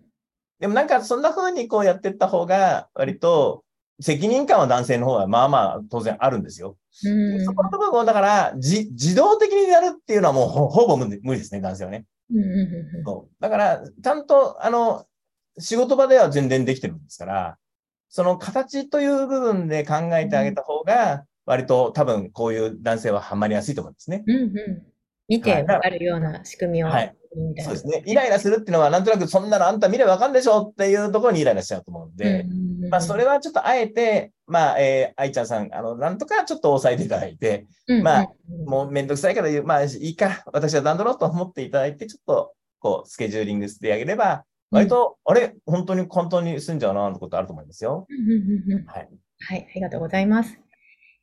[0.58, 3.62] でもなんかそんな風にこうやっていった方が、割と
[4.02, 6.76] 責任感は男性の方がまあまあ当然あるんですよ。
[7.04, 12.04] うんそこの部分をだから、じ自動的にやるっていうのはもうほ ほぼ無理ですね、男性はね。
[12.30, 12.66] うん
[13.40, 15.06] だから、ちゃんと、あの、
[15.58, 17.58] 仕事場では全然できてるんですから、
[18.08, 24.22] その形という部分で考えてあげた方が、割と多分こういう男性はハマりやすいと思うんですね。
[24.26, 24.91] うんうん。
[25.28, 26.88] 見てわかるような仕組みを。
[26.88, 27.16] はい
[27.60, 28.02] そうですね。
[28.06, 48.06] イライラするっていうのは、なんとなくそんなのあんた見ればわかんでしょっていうところにイライラしちゃうと思うんで、うんうんまあ、それはちょっとあえて、まあ、えー、愛ちゃんさん、あの、なんとかちょっと抑えていただいて、うんまあうんもうめんどくさいから言う、まあいいか、私は段取ろうと思っていただいて、ちょっと、こう、スケジューリングしてあげれば、割と、あれ、本当に簡単に済んじゃうな、ってことあると思いますよ。
[48.08, 49.08] うんうんうんうんはい。
[49.48, 50.58] はい、ありがとうございます。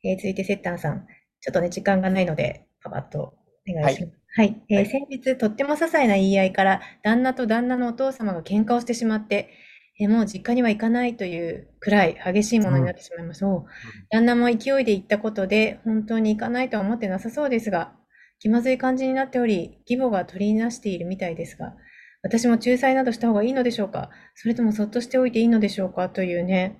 [0.02, 1.06] えー続いて、セッタンさん。
[1.40, 3.34] ちょっとね、時間がないので、パパッと
[3.68, 4.12] お願いします。
[4.36, 4.62] はい。
[4.68, 9.50] えーはい先日、とっても些細な言い合いから、旦那と旦那のお父様が喧嘩をしてしまって、
[10.00, 13.48] えーもう実家には行かないというくらい激しいものになってしまいました。
[13.48, 13.64] おう
[14.10, 17.92] 旦那も勢いで行ったことで、本当に行かないとは思ってなさそうですが、
[18.38, 21.74] 気まずい感じになっており、義母が取りなしているみたいですが、
[22.22, 24.10] 私も仲裁などした方がいいのでしょうか？
[24.34, 26.08] それともそっとしておいていいのでしょうか？
[26.08, 26.78] というね。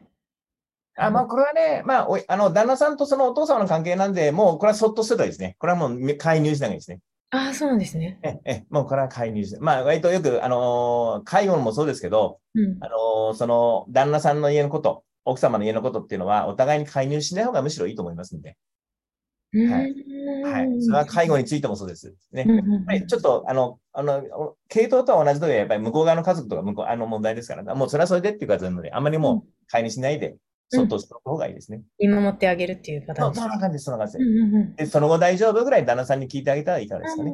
[0.96, 5.56] あまあ、これはね、まあ、おいあの、旦那さんとそのお父様の関係なんで、もう、これはそっとしてたらいいですね。
[5.58, 7.00] これはもう、介入しないいですね。
[7.30, 8.18] ああ、そうなんですね。
[8.22, 9.60] え、え、もうこれは介入して。
[9.60, 12.76] まあ、割とよく、あのー介護もそうですけど、うん。
[12.80, 18.56] あのーその、旦那さんの家のこと、奥様の家のことっていうのは、お互いに介入しない方がむしろいいと思いますんで。
[19.52, 19.94] はい
[20.44, 20.82] はい。
[20.82, 22.14] それは介護についてもそうです。
[22.32, 22.46] ね。
[22.86, 24.22] はい、ちょっと、あの、あの、
[24.68, 30.36] 系統とは同じで、やっぱり向こう側の家族とか向こう、あの問題ですから、もうそれはそれでっていう感じなので、あんまりもう、介入しないで、
[30.70, 31.82] そっとした方がいいですね。
[31.98, 34.40] 見守ってあげるっていうパターそンですうそんな感じです、そんな感じうんで。
[34.40, 37.32] うんうんで、その後大丈夫ぐらい旦那さんに聞いてあげたらいかがですかね。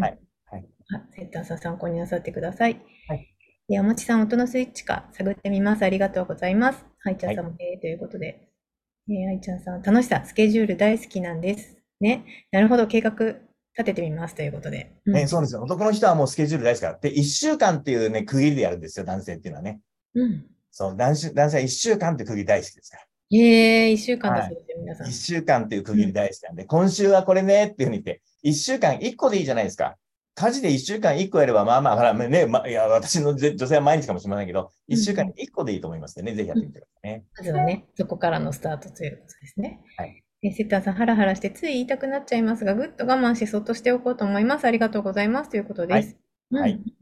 [0.00, 0.18] はい
[0.50, 2.80] はいあセッターさん参考になさってください。
[3.08, 3.34] はい。
[3.68, 5.82] で、おもちさん、音のスイッチか探ってみます。
[5.82, 6.86] ありがとうございます。
[7.00, 8.48] はい、ちゃんさんも、えーということで、
[9.08, 11.76] えー、愛ちゃんさん、楽しさ、スケジュール大好きなんです。
[12.00, 12.24] ね。
[12.52, 12.86] なるほど。
[12.86, 13.36] 計画立
[13.84, 14.94] ててみますということで。
[15.04, 15.62] うんね、そうですよ。
[15.62, 16.98] 男の人はもうスケジュール大事から。
[16.98, 19.80] で、1週間っていうね、区切りでやるんですよ、男性っていうのはね。
[20.14, 20.46] うん。
[20.70, 23.04] そう、男子男性は1週間って区切り大好きですから。
[23.30, 25.10] ええ一週間だそうですよ、皆さん1。
[25.10, 29.96] 週間っていう区切り大好きなんで、今週はこれねっていうふうに言って、1週間1個でいいじゃないですか。
[30.34, 37.24] 家事で1週間1個やれば、まあまあ、ほらね、まあ、いや、私の女性は毎日かもしれませんけど、1週間に1個でいいと思いますんでね、ぜひやってみてくださいね。
[37.36, 39.80] まずはね、そこからのスタートということですね。
[39.96, 40.22] はい。
[40.40, 44.64] えセッターさん、ハラハラしてつい言いたくなっちゃいますが、ぐっと我慢してそっとしておこうと思います。
[44.64, 45.50] ありがとうございます。
[45.50, 46.16] ということです。
[46.52, 46.97] うんはいで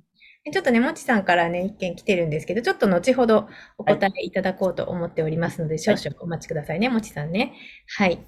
[0.52, 7.54] ちょっとね、もちさんからね、一件来てるんですけど、ちょっと後ほどお答えいただこうと思っておりますので、少々お待ちくださいね、もちさんね。
[7.96, 8.18] はい。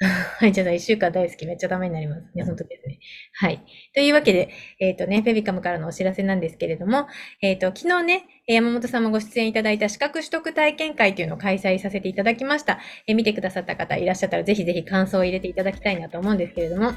[0.38, 2.44] はい、じゃあ一週間大好き、めっちゃダメになりますね。
[2.44, 3.00] 本当ですね。
[3.34, 3.64] はい。
[3.94, 7.08] というわけで、えっ、とね、フェビカムからのお知らせなんですけれども、
[7.42, 12.78] えっ、と、昨日ね、えー山本さんもご出演いただいた資格取得体験会というのを開催させていただきました。
[13.08, 16.92] えー見てくださった方いらっしゃったら、ぜひぜひ感想を入れていただきたいなと思うんですけれども、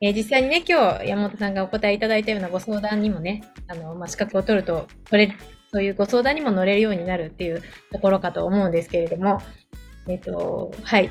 [0.00, 5.38] えー実際にね、今日山本さんがお答えいただいたようなご相談にもね、あの、まあ、資格を取ると、取れる、
[5.72, 9.40] そういうご相談にも乗れるようになるっていうところかと思うんですけれども、
[10.06, 11.10] えっ、と、はい。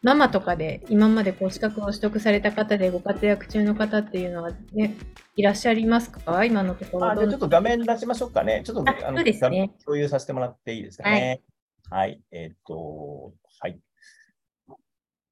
[0.00, 4.94] ママとかで今までこう資格を取得された方でご活躍中の方っていうのはね、
[5.34, 6.44] いらっしゃいますか？
[6.44, 8.62] 今のところあ、じゃあちょっと画面出しましょうかね。
[8.64, 11.42] ちょっと、あそうですね共有させてもらっていいですかね。
[11.90, 12.22] はい。
[12.30, 13.80] えーっと、はい。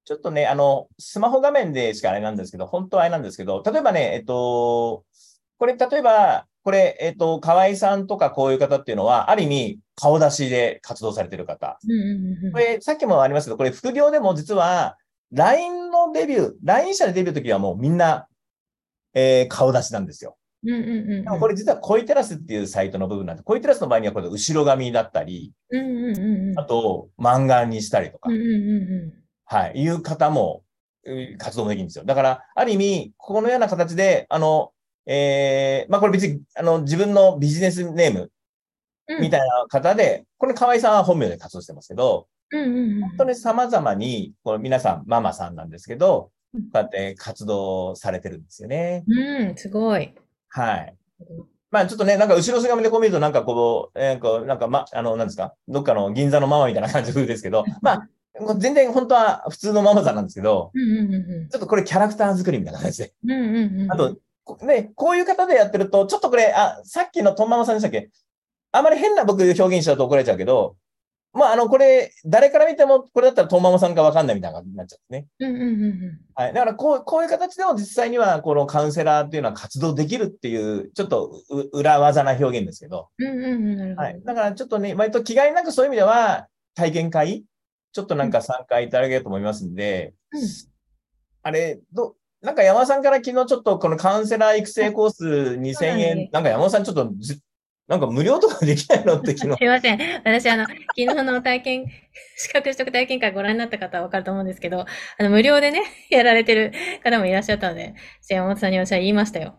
[0.06, 5.04] ちょっとね、あの、スマホ画面でしかあれなんですけど、本当はあれなんですけど、例えばね、えっと、
[5.58, 11.76] これ、例えば、これ、えっと、河合さんとかこういう方っていうのは、ある意味、顔出しで活動されてる方。
[12.52, 14.96] これ、さっきもありましたけど、これ、副業でも実は、
[15.32, 18.28] LINE のデビュー、LINE 社でデビューの時はもうみんな、
[19.12, 20.36] えー顔出しなんですよ。
[21.40, 25.52] これ実はコイテラスっていうサイトの部分なんで、コイテラスの場合にはこれ後ろ髪だったり、
[26.58, 28.30] あと漫画にしたりとか
[29.46, 30.62] はい、いう方も
[31.06, 32.04] えー活動もできるんですよ。
[32.04, 34.72] だから、ある意味、このような形で、あの、
[35.06, 38.30] えーまあこれ別に、あの、自分のビジネスネーム
[39.08, 49.04] うんみたいな方で、これ河合さんは本名で活動してますけど、うんうんうん本当に様々に、これ皆さんママさんなんですけど、うんこうやって活動されてるんですよね。
[49.06, 50.14] うん、すごい。
[50.48, 50.94] はい。
[51.70, 58.08] まあちょっとね、なんか後ろ姿でこう見ると、なんかこう、えーこうなんかま、あの、なんですか、どっかの銀座のママみたいな感じ風ですけど、まあ、
[58.58, 63.12] 全然本当は普通のママさんなんですけど、うんうんうんちょっとこれキャラクター作りみたいな感じで。
[63.24, 63.92] うんうんうんうん。
[63.92, 68.10] あと、こね、こういう方でやってると、ちょっとこれ、あ、さっきのトンママさんでしたっけ？
[68.72, 70.76] あまり変な僕表現しちゃうと怒られちゃうけど、
[71.32, 75.48] まあ、あの、これ、誰から見ても、これだったらトンママさんかわかんないみたいな感じになっちゃうんですね。
[75.48, 76.20] うんうんうんうん。
[76.34, 76.54] はい。
[76.54, 83.96] だから、こう、こういう形でも実際には、このカウンセラーっていうのは活動できるっていう、ちょっとう裏技な表現ですけど、うんうんうん。
[83.96, 84.22] はい。
[84.24, 87.44] だから、ちょっとね、割と気概なくそういう意味では、体験会、
[87.96, 90.40] ちょっとなんか参加いただけると思いますんで、うん
[91.42, 97.40] あれ、ど、なんか山田さんから昨日ちょっとこのカウンセラー育成コース2000そうなん円で、なんか山田さんちょっとず、
[97.88, 99.64] なんか無料とかできないのって昨日 す。
[99.64, 99.98] いません。
[100.24, 101.86] 私、あの、昨日の体験、
[102.36, 106.72] 資格取得体験会ご覧になった方はわかると思うんですけど、あの、無料でね、 やられてる
[107.04, 107.94] 方もいらっしゃったので、
[108.28, 109.54] 山本さんに私は言いましたよ。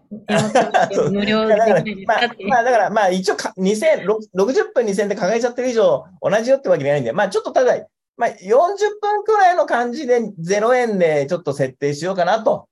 [1.10, 2.36] 無料でできないですまあか。
[2.48, 7.78] まあだから、まあ一応か2000、ろ60分2000で抱えちゃってる以上、同じよってわけじゃないんで、まあちょっとただ、
[8.18, 8.36] まあ40
[9.02, 12.68] 分くらいの感じで0円でちょっと設定しようかなと。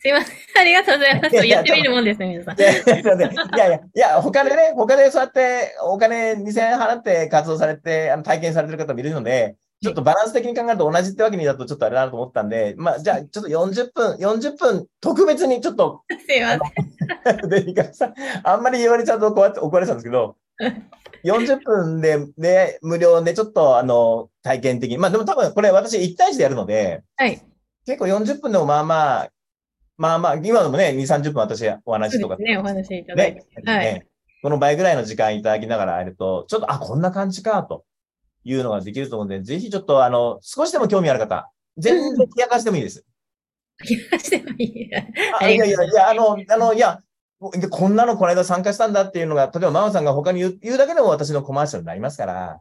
[0.00, 0.36] すいません。
[0.60, 1.46] ありがとうございます。
[1.46, 2.62] いやってみるもんですね、皆さんい。
[2.62, 3.20] やいやいやい
[3.58, 16.58] やいや、いや、他でね、他でそうやってお金2000円払って活動されて、あの体験されてる方もいるので、ちょっとバランス的に考えると同じってわけにだとちょっとあれだなと思ったんで、まあじゃあちょっと40分、40分特別にちょっとすいま
[17.30, 17.48] せん。
[17.48, 20.36] で、いかさん、あんまり言われちゃうとこうやって怒られちゃうんですけど、
[21.24, 24.98] 40分で、ね、無料でちょっとあの、体験的に。
[24.98, 27.40] まあでも多分これ私1対1でやるので、はい。
[27.86, 29.30] 結構40分でもまあまあ、
[29.96, 33.78] まあまあ、今でもね、2、30分私お話とかね、お話しいただいねて。、はい。
[33.80, 34.06] ね
[34.40, 37.84] この倍ぐらいの時間いただきながらやると、ちょっと、あ、こんな感じか、と
[38.44, 43.04] いうのができると思うので、ぜひちょっと、あの、少しでも興味ある方、全然冷やかしてもいいです。
[43.84, 44.66] 気がしてもいい。
[44.66, 47.00] いやいやいや、あの、あの、いや、
[47.52, 52.60] でこんなのこの間参加したんだっていうのが、例えばママさんが他に言うだけでも私のコマーシャルになりますから、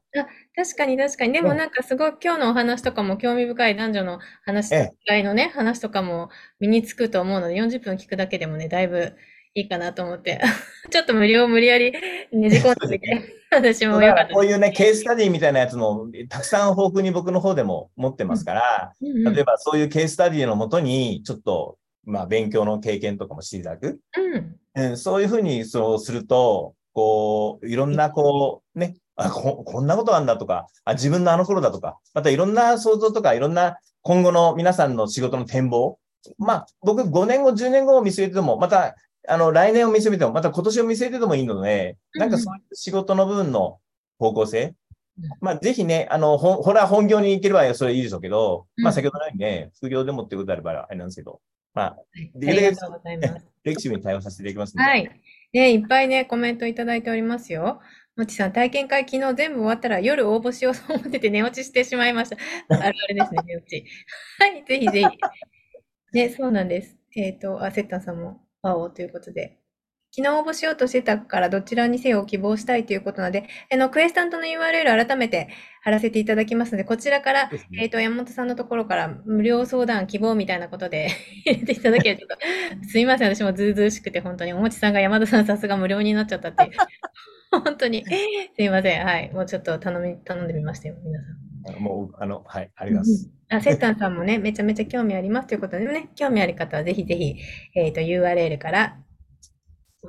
[0.56, 1.34] 確かに確かに。
[1.34, 9.16] でもうんなんかすごい今日のお話とかも興味深い男女の話、ええ違いのね、話とかも身につくと思うので、40分聞くだけでもね、だいぶ
[9.56, 10.40] いいかなと思って、
[10.92, 11.92] ちょっと無料無理やり
[12.32, 19.04] ねじ込んでみて、 私だかもよかったこういうね、ケーススタディみたいなやつも、たくさん豊富に僕の方でも持ってますから、す。
[19.04, 24.00] うんうん例えばそういうケーススタディのもとに、ちょっと、まあ、勉強の経験とかもしていただく。
[24.18, 24.56] うん。
[24.78, 35.98] うん、そういうふうにそうすると、こう、いろんな、こう、ね、あこ、こんなことあんだとか、あ、自分のあの頃だとか、またいろんな想像とか、いろんな今後の皆さんの仕事の展望。
[36.38, 38.96] まあ、僕5年後、10年後を見据えても、また、
[39.28, 43.80] あの、来年を見据えても、また今年を見据えててもいいので、なんかそういう仕事の部分の
[44.20, 44.76] 方向性。
[45.42, 51.42] まあ、ぜひね、あの、ほ、ほら本業に行ければそれいいでしょうけど、まあ、先ほどのようにね、副業でもっていうことであればあれなんですけど、
[51.74, 51.98] まあ、
[52.36, 52.76] できるだ
[53.24, 54.90] けフレキシブルに対応させていただきますので。
[54.90, 55.22] はい。
[55.52, 57.82] ね、いっぱいね、コメントいただいておりますよ。
[58.16, 62.38] もちさん、体験会昨日全部終わったら夜応募しようと思ってて寝落ちしてしまいました。
[62.70, 63.86] あるあるですね、寝落ち。
[64.40, 65.08] はい、ぜひぜひ。
[66.14, 66.98] ね、そうなんです。
[67.16, 69.60] えっ、ー、と、あ、セッタンさんも、青ということで。
[70.12, 75.50] 昨日応募しようとしてたからどちらにせよ希望したいということなので、あの、クエスタントの URL 改めて
[75.82, 81.10] 貼らせていただきますので、こちらから、ね、えっ、ー、と、山本さんのところから無料相談希望みたいなことで
[81.46, 82.26] 入れていただけると、
[82.88, 86.72] すいません、私もずうずうしくて、本当に、おもちさんが山田さんさすが無料になっちゃったっていう。
[87.63, 88.04] 本当に。
[88.06, 88.12] す
[88.58, 89.06] いません。
[89.06, 89.32] はい。
[89.32, 91.82] もうちょっと頼み、頼んでみましたよ、皆さん。
[91.82, 93.30] もう、あの、はい、あります。
[93.50, 97.38] あ、セッタンさんもね、めちゃめちゃ興味ありますということでね、興味ある方はぜひぜひ、
[97.76, 98.98] えっ、ー、と、URL から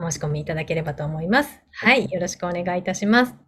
[0.01, 1.61] 申し込みいただければと思います。
[1.73, 2.11] はい。
[2.11, 3.48] よろしくお願いいたします。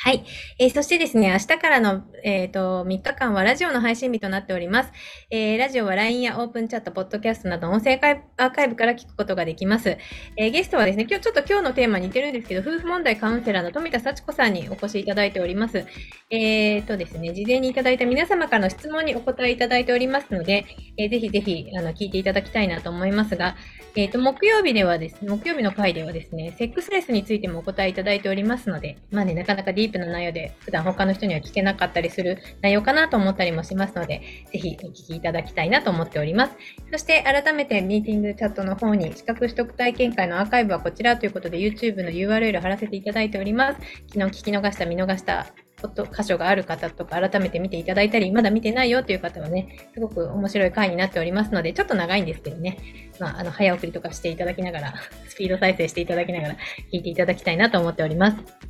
[0.00, 0.24] はい。
[0.60, 4.92] えー、そしてですね、明日からの、えっ、ー、と、3日間はラジオの配信日となっております。
[5.28, 9.98] えー、ラジオは LINE やオープンチャット、ポッドキャストなど音声アーカイブから聞くことができます。
[10.36, 15.84] え、ゲストはですね、今日ちょっと今日のテーマに似てるんですけど、夫婦問題カウンセラーの富田幸子さんにお越しいただいております。
[16.30, 20.64] えっ、とですね、事前にいただいた皆様からの質問にお答えいただいておりますので、
[20.96, 23.56] えー、ぜひぜひ、あの、聞いていただきたいなと思いますが、
[23.96, 34.20] えっ、と、木曜日ではですね、木曜日の回ではですね、セックスレスについてもお答えいただいておりますので、まあね、なかなかディープな内容で普段他の人には聞けなかったりする内容かなと思ったりもしますので、
[34.52, 36.52] ぜひお聞きいただきたいなと思っております。
[36.92, 43.80] そして改めてミーティングチャットの方に資格取得体験会のアーカイブはこちらということで YouTube の URL 貼らせていただいております。
[44.08, 45.46] 昨日聞き逃した、見逃した
[45.80, 52.78] こと箇所がある方とか改めて見ていただいたり、まだ見てないよという方はね、すごく面白い回になっておりますので、ちょっと長いんですけどね、
[53.20, 54.94] まあ、あの、早送りとかしていただきながら、
[55.28, 56.54] スピード再生していただきながら
[56.92, 58.67] 聞いていただきたいなと思っております。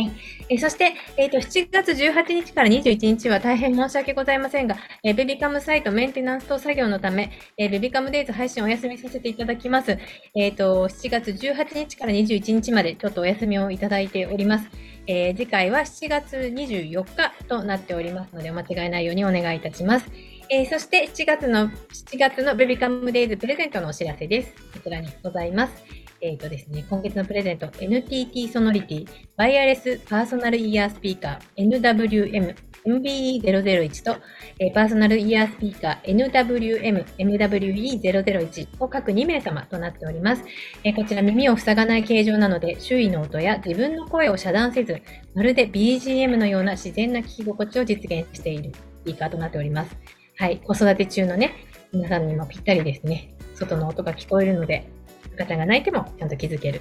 [0.00, 0.12] はい。
[0.48, 9.98] え、そして、えっ、ー、と、7月18日から21日は大変申し訳ございませんが、えー、ベビカムサイトメンテナンス等作業のため、えベビカムデイズ配信をお休みさせていただきます。
[10.34, 14.70] えっ、と、7月18日から21日までちょっとお休みをいただいております。
[15.06, 20.10] え次回は7月24日となっておりますので、お間違いないようにお願いいたします。
[20.48, 24.54] えそして7月の、7月のベビカムデイズプレゼントのお知らせです。
[24.72, 25.99] こちらにございます。
[26.22, 32.54] えっ、ー、とですね、今月のプレゼント、NTT ソノリティ、ワイヤレスパーソナルイヤースピーカー、NWM、
[32.84, 34.20] MBE001 と、
[34.58, 40.44] えー、パーソナルイヤースピーカー NWM、MWE001 を各2名様となっております。
[40.84, 45.00] えー、こちら耳を塞がない形状なので、周囲の音や自分の声を遮断せず、
[45.34, 49.96] まるで BGM のような自然な聞き心地を実現しているスピーカーとなっております。
[50.36, 51.54] はい、子育て中のね、
[51.92, 53.34] 皆さんにもぴったりですね。
[53.54, 54.88] 外の音が聞こえるので、
[55.36, 56.80] 方が泣いてもちゃんと気づける。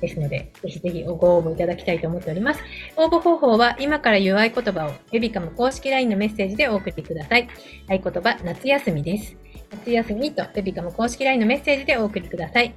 [0.00, 2.62] ですので、ぜひぜひご応募いただきたいと思っております。
[2.96, 7.48] 応募方法は、今から言う合言葉を、エビカム公式 LINE のメッセージでお送りください。
[7.88, 9.36] 合言葉、夏休みです。
[9.70, 12.74] 夏休みとエビカム公式 LINE のメッセージでお送りください。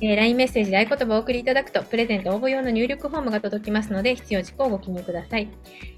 [0.00, 5.48] えー、LINE メッセージで合言葉をお送りいただくと、プレゼント応募用の入力フォームが届きますので、必要事項をご記入ください。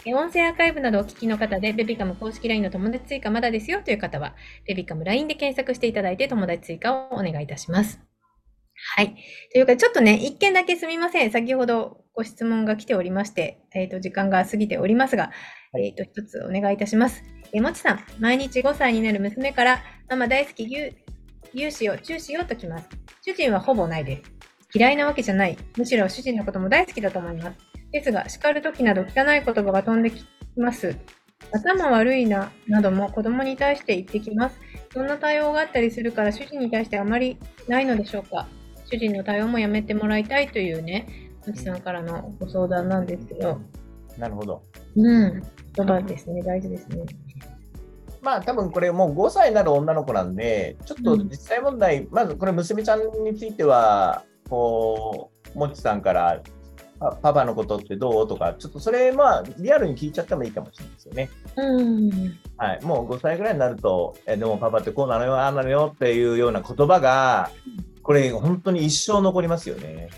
[0.04, 4.34] えー、音声アーカイブなどお聞きの方で、ベビカム公式 LINE の友達追加まだですよという方は、
[4.66, 8.15] ベビカム LINE で検索していただいて友達追加をお願いいたします。
[8.94, 9.16] はい。
[9.52, 11.30] というか、ちょっとね、一件だけすみません。
[11.30, 15.32] 先ほどご質問が来ておりまして、えっ、ー、と、時間が過ぎておりますが、
[15.78, 17.22] えっ、ー、と、一つお願いいたします。
[17.52, 20.96] えもちさん、毎日5歳になる娘から、ママ大好き牛、
[21.54, 22.88] 牛脂をチューしようときます。
[23.22, 24.22] 主人はほぼないです。
[24.74, 25.56] 嫌いなわけじゃない。
[25.76, 27.58] むしろ主人のことも大好きだと思います。
[27.92, 30.24] ですが、叱るときなど汚い言葉が飛んでき
[30.56, 30.96] ます。
[31.52, 34.58] 頭悪いな、なども子供に対して言ってきます。
[34.92, 38.48] そんな対応があったりするから主人に対してあまりないのでしょうか
[38.90, 43.60] 主人の対応もやめてもらいたいというね、あきさんからのご相談なんですけど。
[44.18, 44.62] なるほど。
[44.96, 45.42] うん。
[45.74, 46.42] 言葉ですね。
[46.42, 47.04] 大事ですね。
[48.22, 56.42] まあ多分これもう5歳になる女の子なんで、ちょっと実際問題、うん、まずこれ娘ちゃんについては、こう、もちさんから
[56.98, 61.30] パパのことってどうとか、ちょっとそれ、まあ、リアルに聞いちゃってもいいかもしれないですよね。
[61.56, 62.38] うん。
[62.56, 62.84] はい。
[62.84, 67.50] もう5歳ぐらいになると、えでもパパってこうなのよ、ああなのよっていうような言葉が、
[68.06, 70.08] これ本当に一生残りますよね。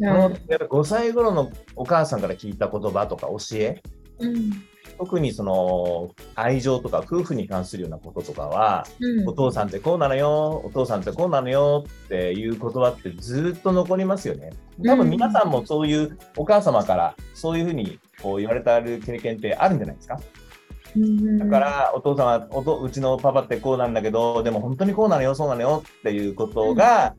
[0.00, 3.80] うん、このやっぱ5歳頃のお母さんから聞いた言葉とか教え、
[4.18, 4.50] うん、
[4.98, 14.50] 特にその愛情とか夫婦に関するようなこととかは、うんお父さんってこうなのよ、お父さんってこうなのよっていう言葉ってずっと残りますよね。
[14.84, 20.18] 多分皆さんもそういうお母様からそういうふうにこう言われたる経験ってあるんじゃないですか？
[20.96, 27.14] うんだからお父さんはおとうちのパパってこうなんだけど、でも本当にこうなのよ、そうなのよっていうことが、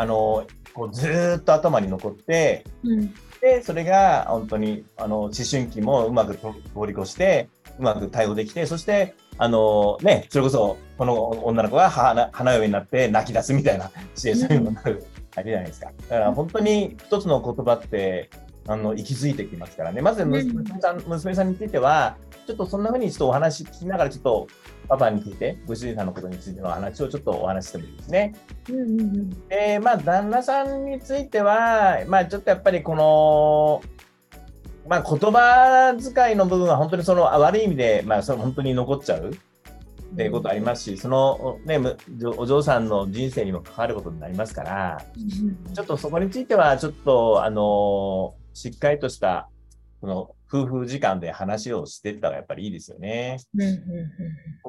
[0.00, 7.48] あのこうずーっと頭に残って、うんでそれが本当にあの思春期もうまくと通り越して、
[7.78, 15.02] うまく対応できて、そしてあの、ね、それこそこの女の子が花花嫁になって泣き出すみたいなシチュエーションにもなる
[15.36, 15.90] あれじゃないですか。
[16.10, 18.28] だから本当に一つの言葉って
[18.66, 20.02] あの息づいてきますからね。
[20.02, 24.48] まず娘さん娘さんについては、ちょっとそんな風にちょっとお話聞きながら、ちょっと
[24.90, 28.34] パパについて、ご主人さんのことについての話をちょっとお話ししてもいいですね。
[28.68, 29.48] うんうんうん。
[29.48, 33.82] で、まあ、旦那さんについては、まあ、ちょっとやっぱりこの、
[34.88, 41.96] まあ、言葉遣いの部分は本当にそのあ悪い意味で、まあ、それ本当に残っちゃうっていうことありますし、その、ね、む
[42.36, 45.04] お嬢さんの人生にも関わることになりますから、
[45.72, 49.48] ちょっとそこについては、ちょっと、あのしっかりとした、
[50.00, 53.38] この夫婦時間で話をしていったらやっぱりいいですよね。
[53.54, 53.80] うんうんうん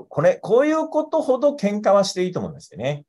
[0.09, 3.05] これ、こういうことほど喧嘩はしていいと思うんですよね。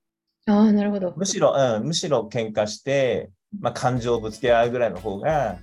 [0.46, 1.12] ああ、なるほど。
[1.16, 5.58] むしろ、うん、むしろ喧嘩して、まあ、感情をぶつけ合うぐらいの方が、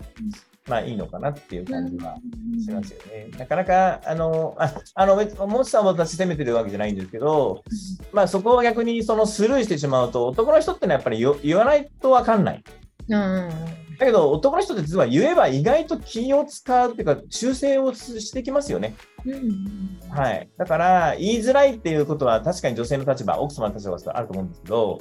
[0.67, 2.17] まあいいのかなっていう感じは
[2.63, 3.29] しますよね。
[3.37, 7.63] なかなか、あの、ああの、別もちさんも私責めてるわけじゃないんですけど、
[8.11, 12.63] まあそこを逆にそのスルーしてしまうと、男の人ってのはやっぱり言言わないとわかんない。
[13.07, 18.95] うんうんだけど男の人って実は言えば意外と気を使うっていうか、修正をしてきますよね。
[19.25, 20.49] うんうんはい。
[20.57, 24.99] だから、言いづらいっていうことは確かに女性の立場、奥様の立場はあると思うんですけど、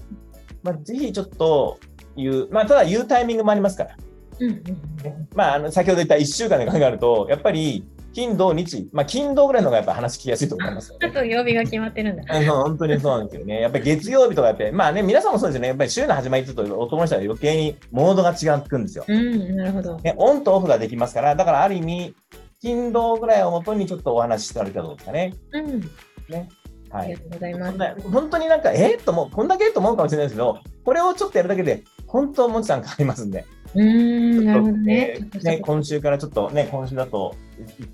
[0.65, 1.79] まあ、ぜひちょっと
[2.17, 3.97] 言う、まあ、ただ言うタイミングもありますから。
[4.41, 4.63] うんうん
[5.03, 7.87] ねまあ、あの先ほど言った1週間で考えると、やっぱり
[8.19, 10.99] 金、土、日、まあ、金、土ぐらいの方がやっぱ話聞きやすいと思いますね。
[11.01, 12.25] ちょっと曜日が決まってるんだ。
[12.27, 13.61] あの本当にそうなんですよね。
[13.61, 15.69] やっぱり月曜日とかやっぱり、まあね、皆さんもそうですよね。
[15.69, 19.05] やっぱり週の始まりって言うと、男の人は余計にモードが違ってくんですよ。
[19.07, 19.97] うん、なるほど。
[19.99, 22.15] ね、オンとオフができますから、だからある意味、
[22.61, 25.35] 金、土ぐらいをもとにちょっとお話ししてられたらどうですかね。
[25.53, 25.81] うん、
[26.29, 26.49] ね。
[26.91, 27.21] はいありが。
[27.21, 28.11] とうございます。
[28.11, 33.45] 本当になんか、えー、と思う、こんだけと思うかもしれないですけど、これをちょっとやるだけで、本当、もちさん変わりますんで、
[33.75, 35.19] うーん、なるほどね。
[35.43, 37.37] ね今週からちょっとね、今週だと、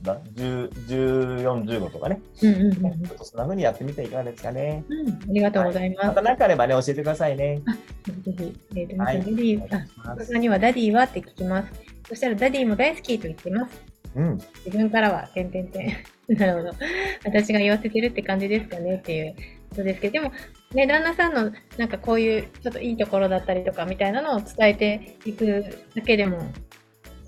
[0.02, 4.84] だ、10 14、15とかね、うんうんうんちょっとそんな風にやってみてはいかがですかね。
[4.88, 6.04] うん、ありがとうございま。
[6.04, 7.62] ますた何かあればね、教えてくださいね。
[8.22, 11.72] ぜひ、えーと、はいダディお願いしあ、他にはダディはって聞きます。
[12.08, 13.82] そしたらダディも大好きと言ってます。
[14.14, 14.40] うん。
[14.64, 15.88] 自分からは、てんてんてん。
[16.38, 16.72] なるほど。
[17.24, 19.34] 私が言わせてるって感じですかねっていう
[19.70, 20.32] ことですけど、でも、
[20.72, 26.38] ね、旦那さんのなんかこういうちょっといいところだったりとかみたいなのを伝えていくだけでも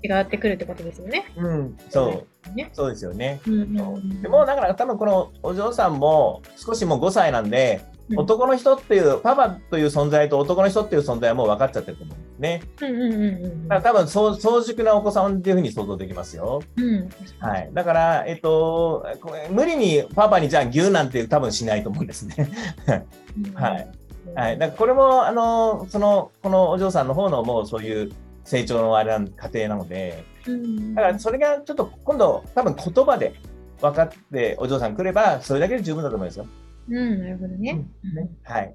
[0.03, 1.31] 違ってくるってことですよね。
[1.37, 2.69] うん、そう、ね。
[2.73, 3.41] そうですよね。
[3.47, 12.61] うんでも、だから多分このお嬢さんも少しもう5歳なんで、うん男の人っていう、パパという存在と男の人っていう存在はもう分かっちゃってると思うんですね。
[12.81, 16.61] うんうんうんうんだから多分そう早熟なお子さんっていうふうに想像できますよ。
[16.77, 17.09] うん。
[17.39, 17.69] はい。
[17.73, 22.49] だから、えっと、これ無理にパパにじゃあ牛なんて多分しないと思うんですね。
[23.55, 23.89] はい。
[24.35, 24.57] はい。
[24.57, 28.11] だからこれも、あの、その、このお嬢さんの方のもうそういう
[28.47, 30.95] 成長のあれなん過程なので、うん。
[30.95, 33.35] だからそれがちょっと今度多分言葉で
[33.81, 36.47] 分かってお嬢さん来れば、それだけで十分だと思いますよ。
[36.89, 37.73] うん、なるほどね。
[37.73, 38.73] ねはい。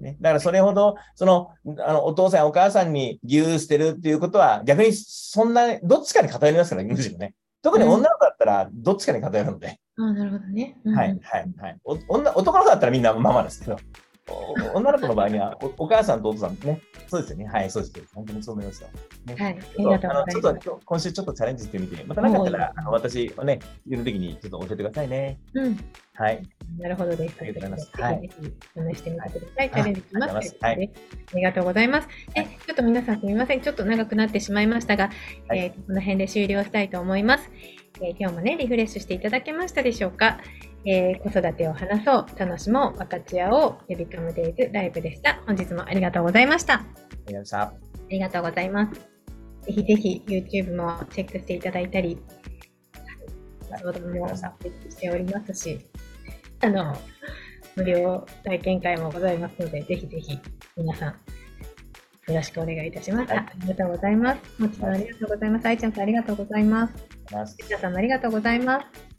[0.00, 1.50] ね、だからそれほど、その、
[1.86, 7.34] あの、お父さんやお母さんに牛捨てるっていうことは、逆にそんな、どっちかに偏りますから、むしろね。
[7.62, 9.78] 特に女の子だったら、どっちかに偏るので。
[9.96, 10.76] ああ、なるほどね。
[10.84, 11.78] うんはい、はい、はい。
[11.84, 13.78] お女男の子だったらみんなママですけど、お
[14.74, 16.80] 女の子の場合にはお、お母さんとお父さんね。
[17.08, 17.46] そうですよね。
[17.46, 18.14] はい、そうです。
[18.14, 18.88] 本当にそう思いますよ。
[19.26, 20.64] ねはい、ありがとうあのございます。
[20.64, 25.38] ちょっと今週ちょっとチャレンジしてみて、また何かあったら、あの私をね、いるときにちょっと教えてくださいね。
[25.54, 25.76] うん、
[26.14, 26.42] はい。
[26.78, 27.36] なるほどです。
[27.40, 27.92] ありがとうございますぜ
[28.22, 28.52] ひぜ
[28.84, 29.70] ひ試してみてください。
[29.70, 30.26] チはいャレンジします。
[30.30, 30.90] ありがとうござい
[31.32, 32.08] ありがとうございます。
[32.36, 33.60] え、ちょっと皆さんすみません。
[33.60, 35.10] ちょっと長くなってしまいましたが、
[35.48, 37.50] はいえーこの辺で終了したいと思います。
[38.00, 40.38] えー今日もね、リフレッシュしていただけましたでしょうか？
[40.84, 45.40] えー子育てを話そう、楽しもう、分かち合おう、ベビカムデイズライブでした。
[45.46, 46.74] 本日もありがとうございました。
[46.74, 46.86] あ
[47.28, 47.58] りがとうございました。
[47.60, 47.72] あ
[48.10, 49.00] りがとうございます。
[49.66, 52.18] ぜひぜひ YouTube もチェックしていただいたり、
[53.70, 55.78] 相談もしておりますし、
[56.60, 56.96] あの、
[57.76, 60.38] 無料体験会もございますので、ぜひぜひ
[60.76, 61.12] 皆さん、
[62.30, 63.32] よろしくお願いいたします。
[63.32, 64.62] はいありがとうございます。
[64.62, 65.66] もちさんありがとうございます。
[65.66, 66.94] 愛ちゃんさんありがとうございます。
[67.32, 67.56] ます。
[67.60, 69.11] ゆちゃさんもありがとうございます。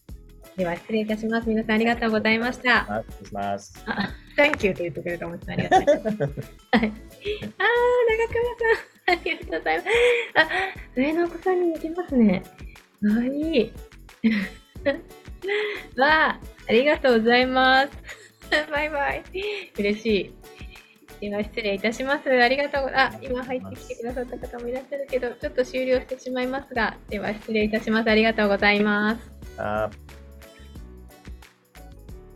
[0.56, 1.50] では失礼いたします。
[1.50, 3.04] 皆さんありがとうございました。
[3.10, 3.84] 失礼します。
[3.88, 6.18] あ、Thank you と言ってくれたもんありがとうございます。
[6.22, 6.28] はい。
[6.28, 6.42] あー、
[6.72, 6.92] 長
[8.28, 8.44] 倉
[9.06, 9.88] さん、ありがとうございます。
[10.36, 10.48] あ、
[10.96, 12.44] 上のお子さんに似てますね。
[13.02, 13.74] かわいい。
[15.98, 17.92] わあ、ありがとうございます。
[18.72, 19.24] バイバイ。
[19.80, 20.34] 嬉しい。
[21.30, 22.30] では失礼いたします。
[22.30, 28.10] ありがとうごあ、今入ってきてくださった方もいらっしゃるけど、ちょっと終了してしまいますが、では失礼いたします。
[28.12, 30.23] ありがとうございます。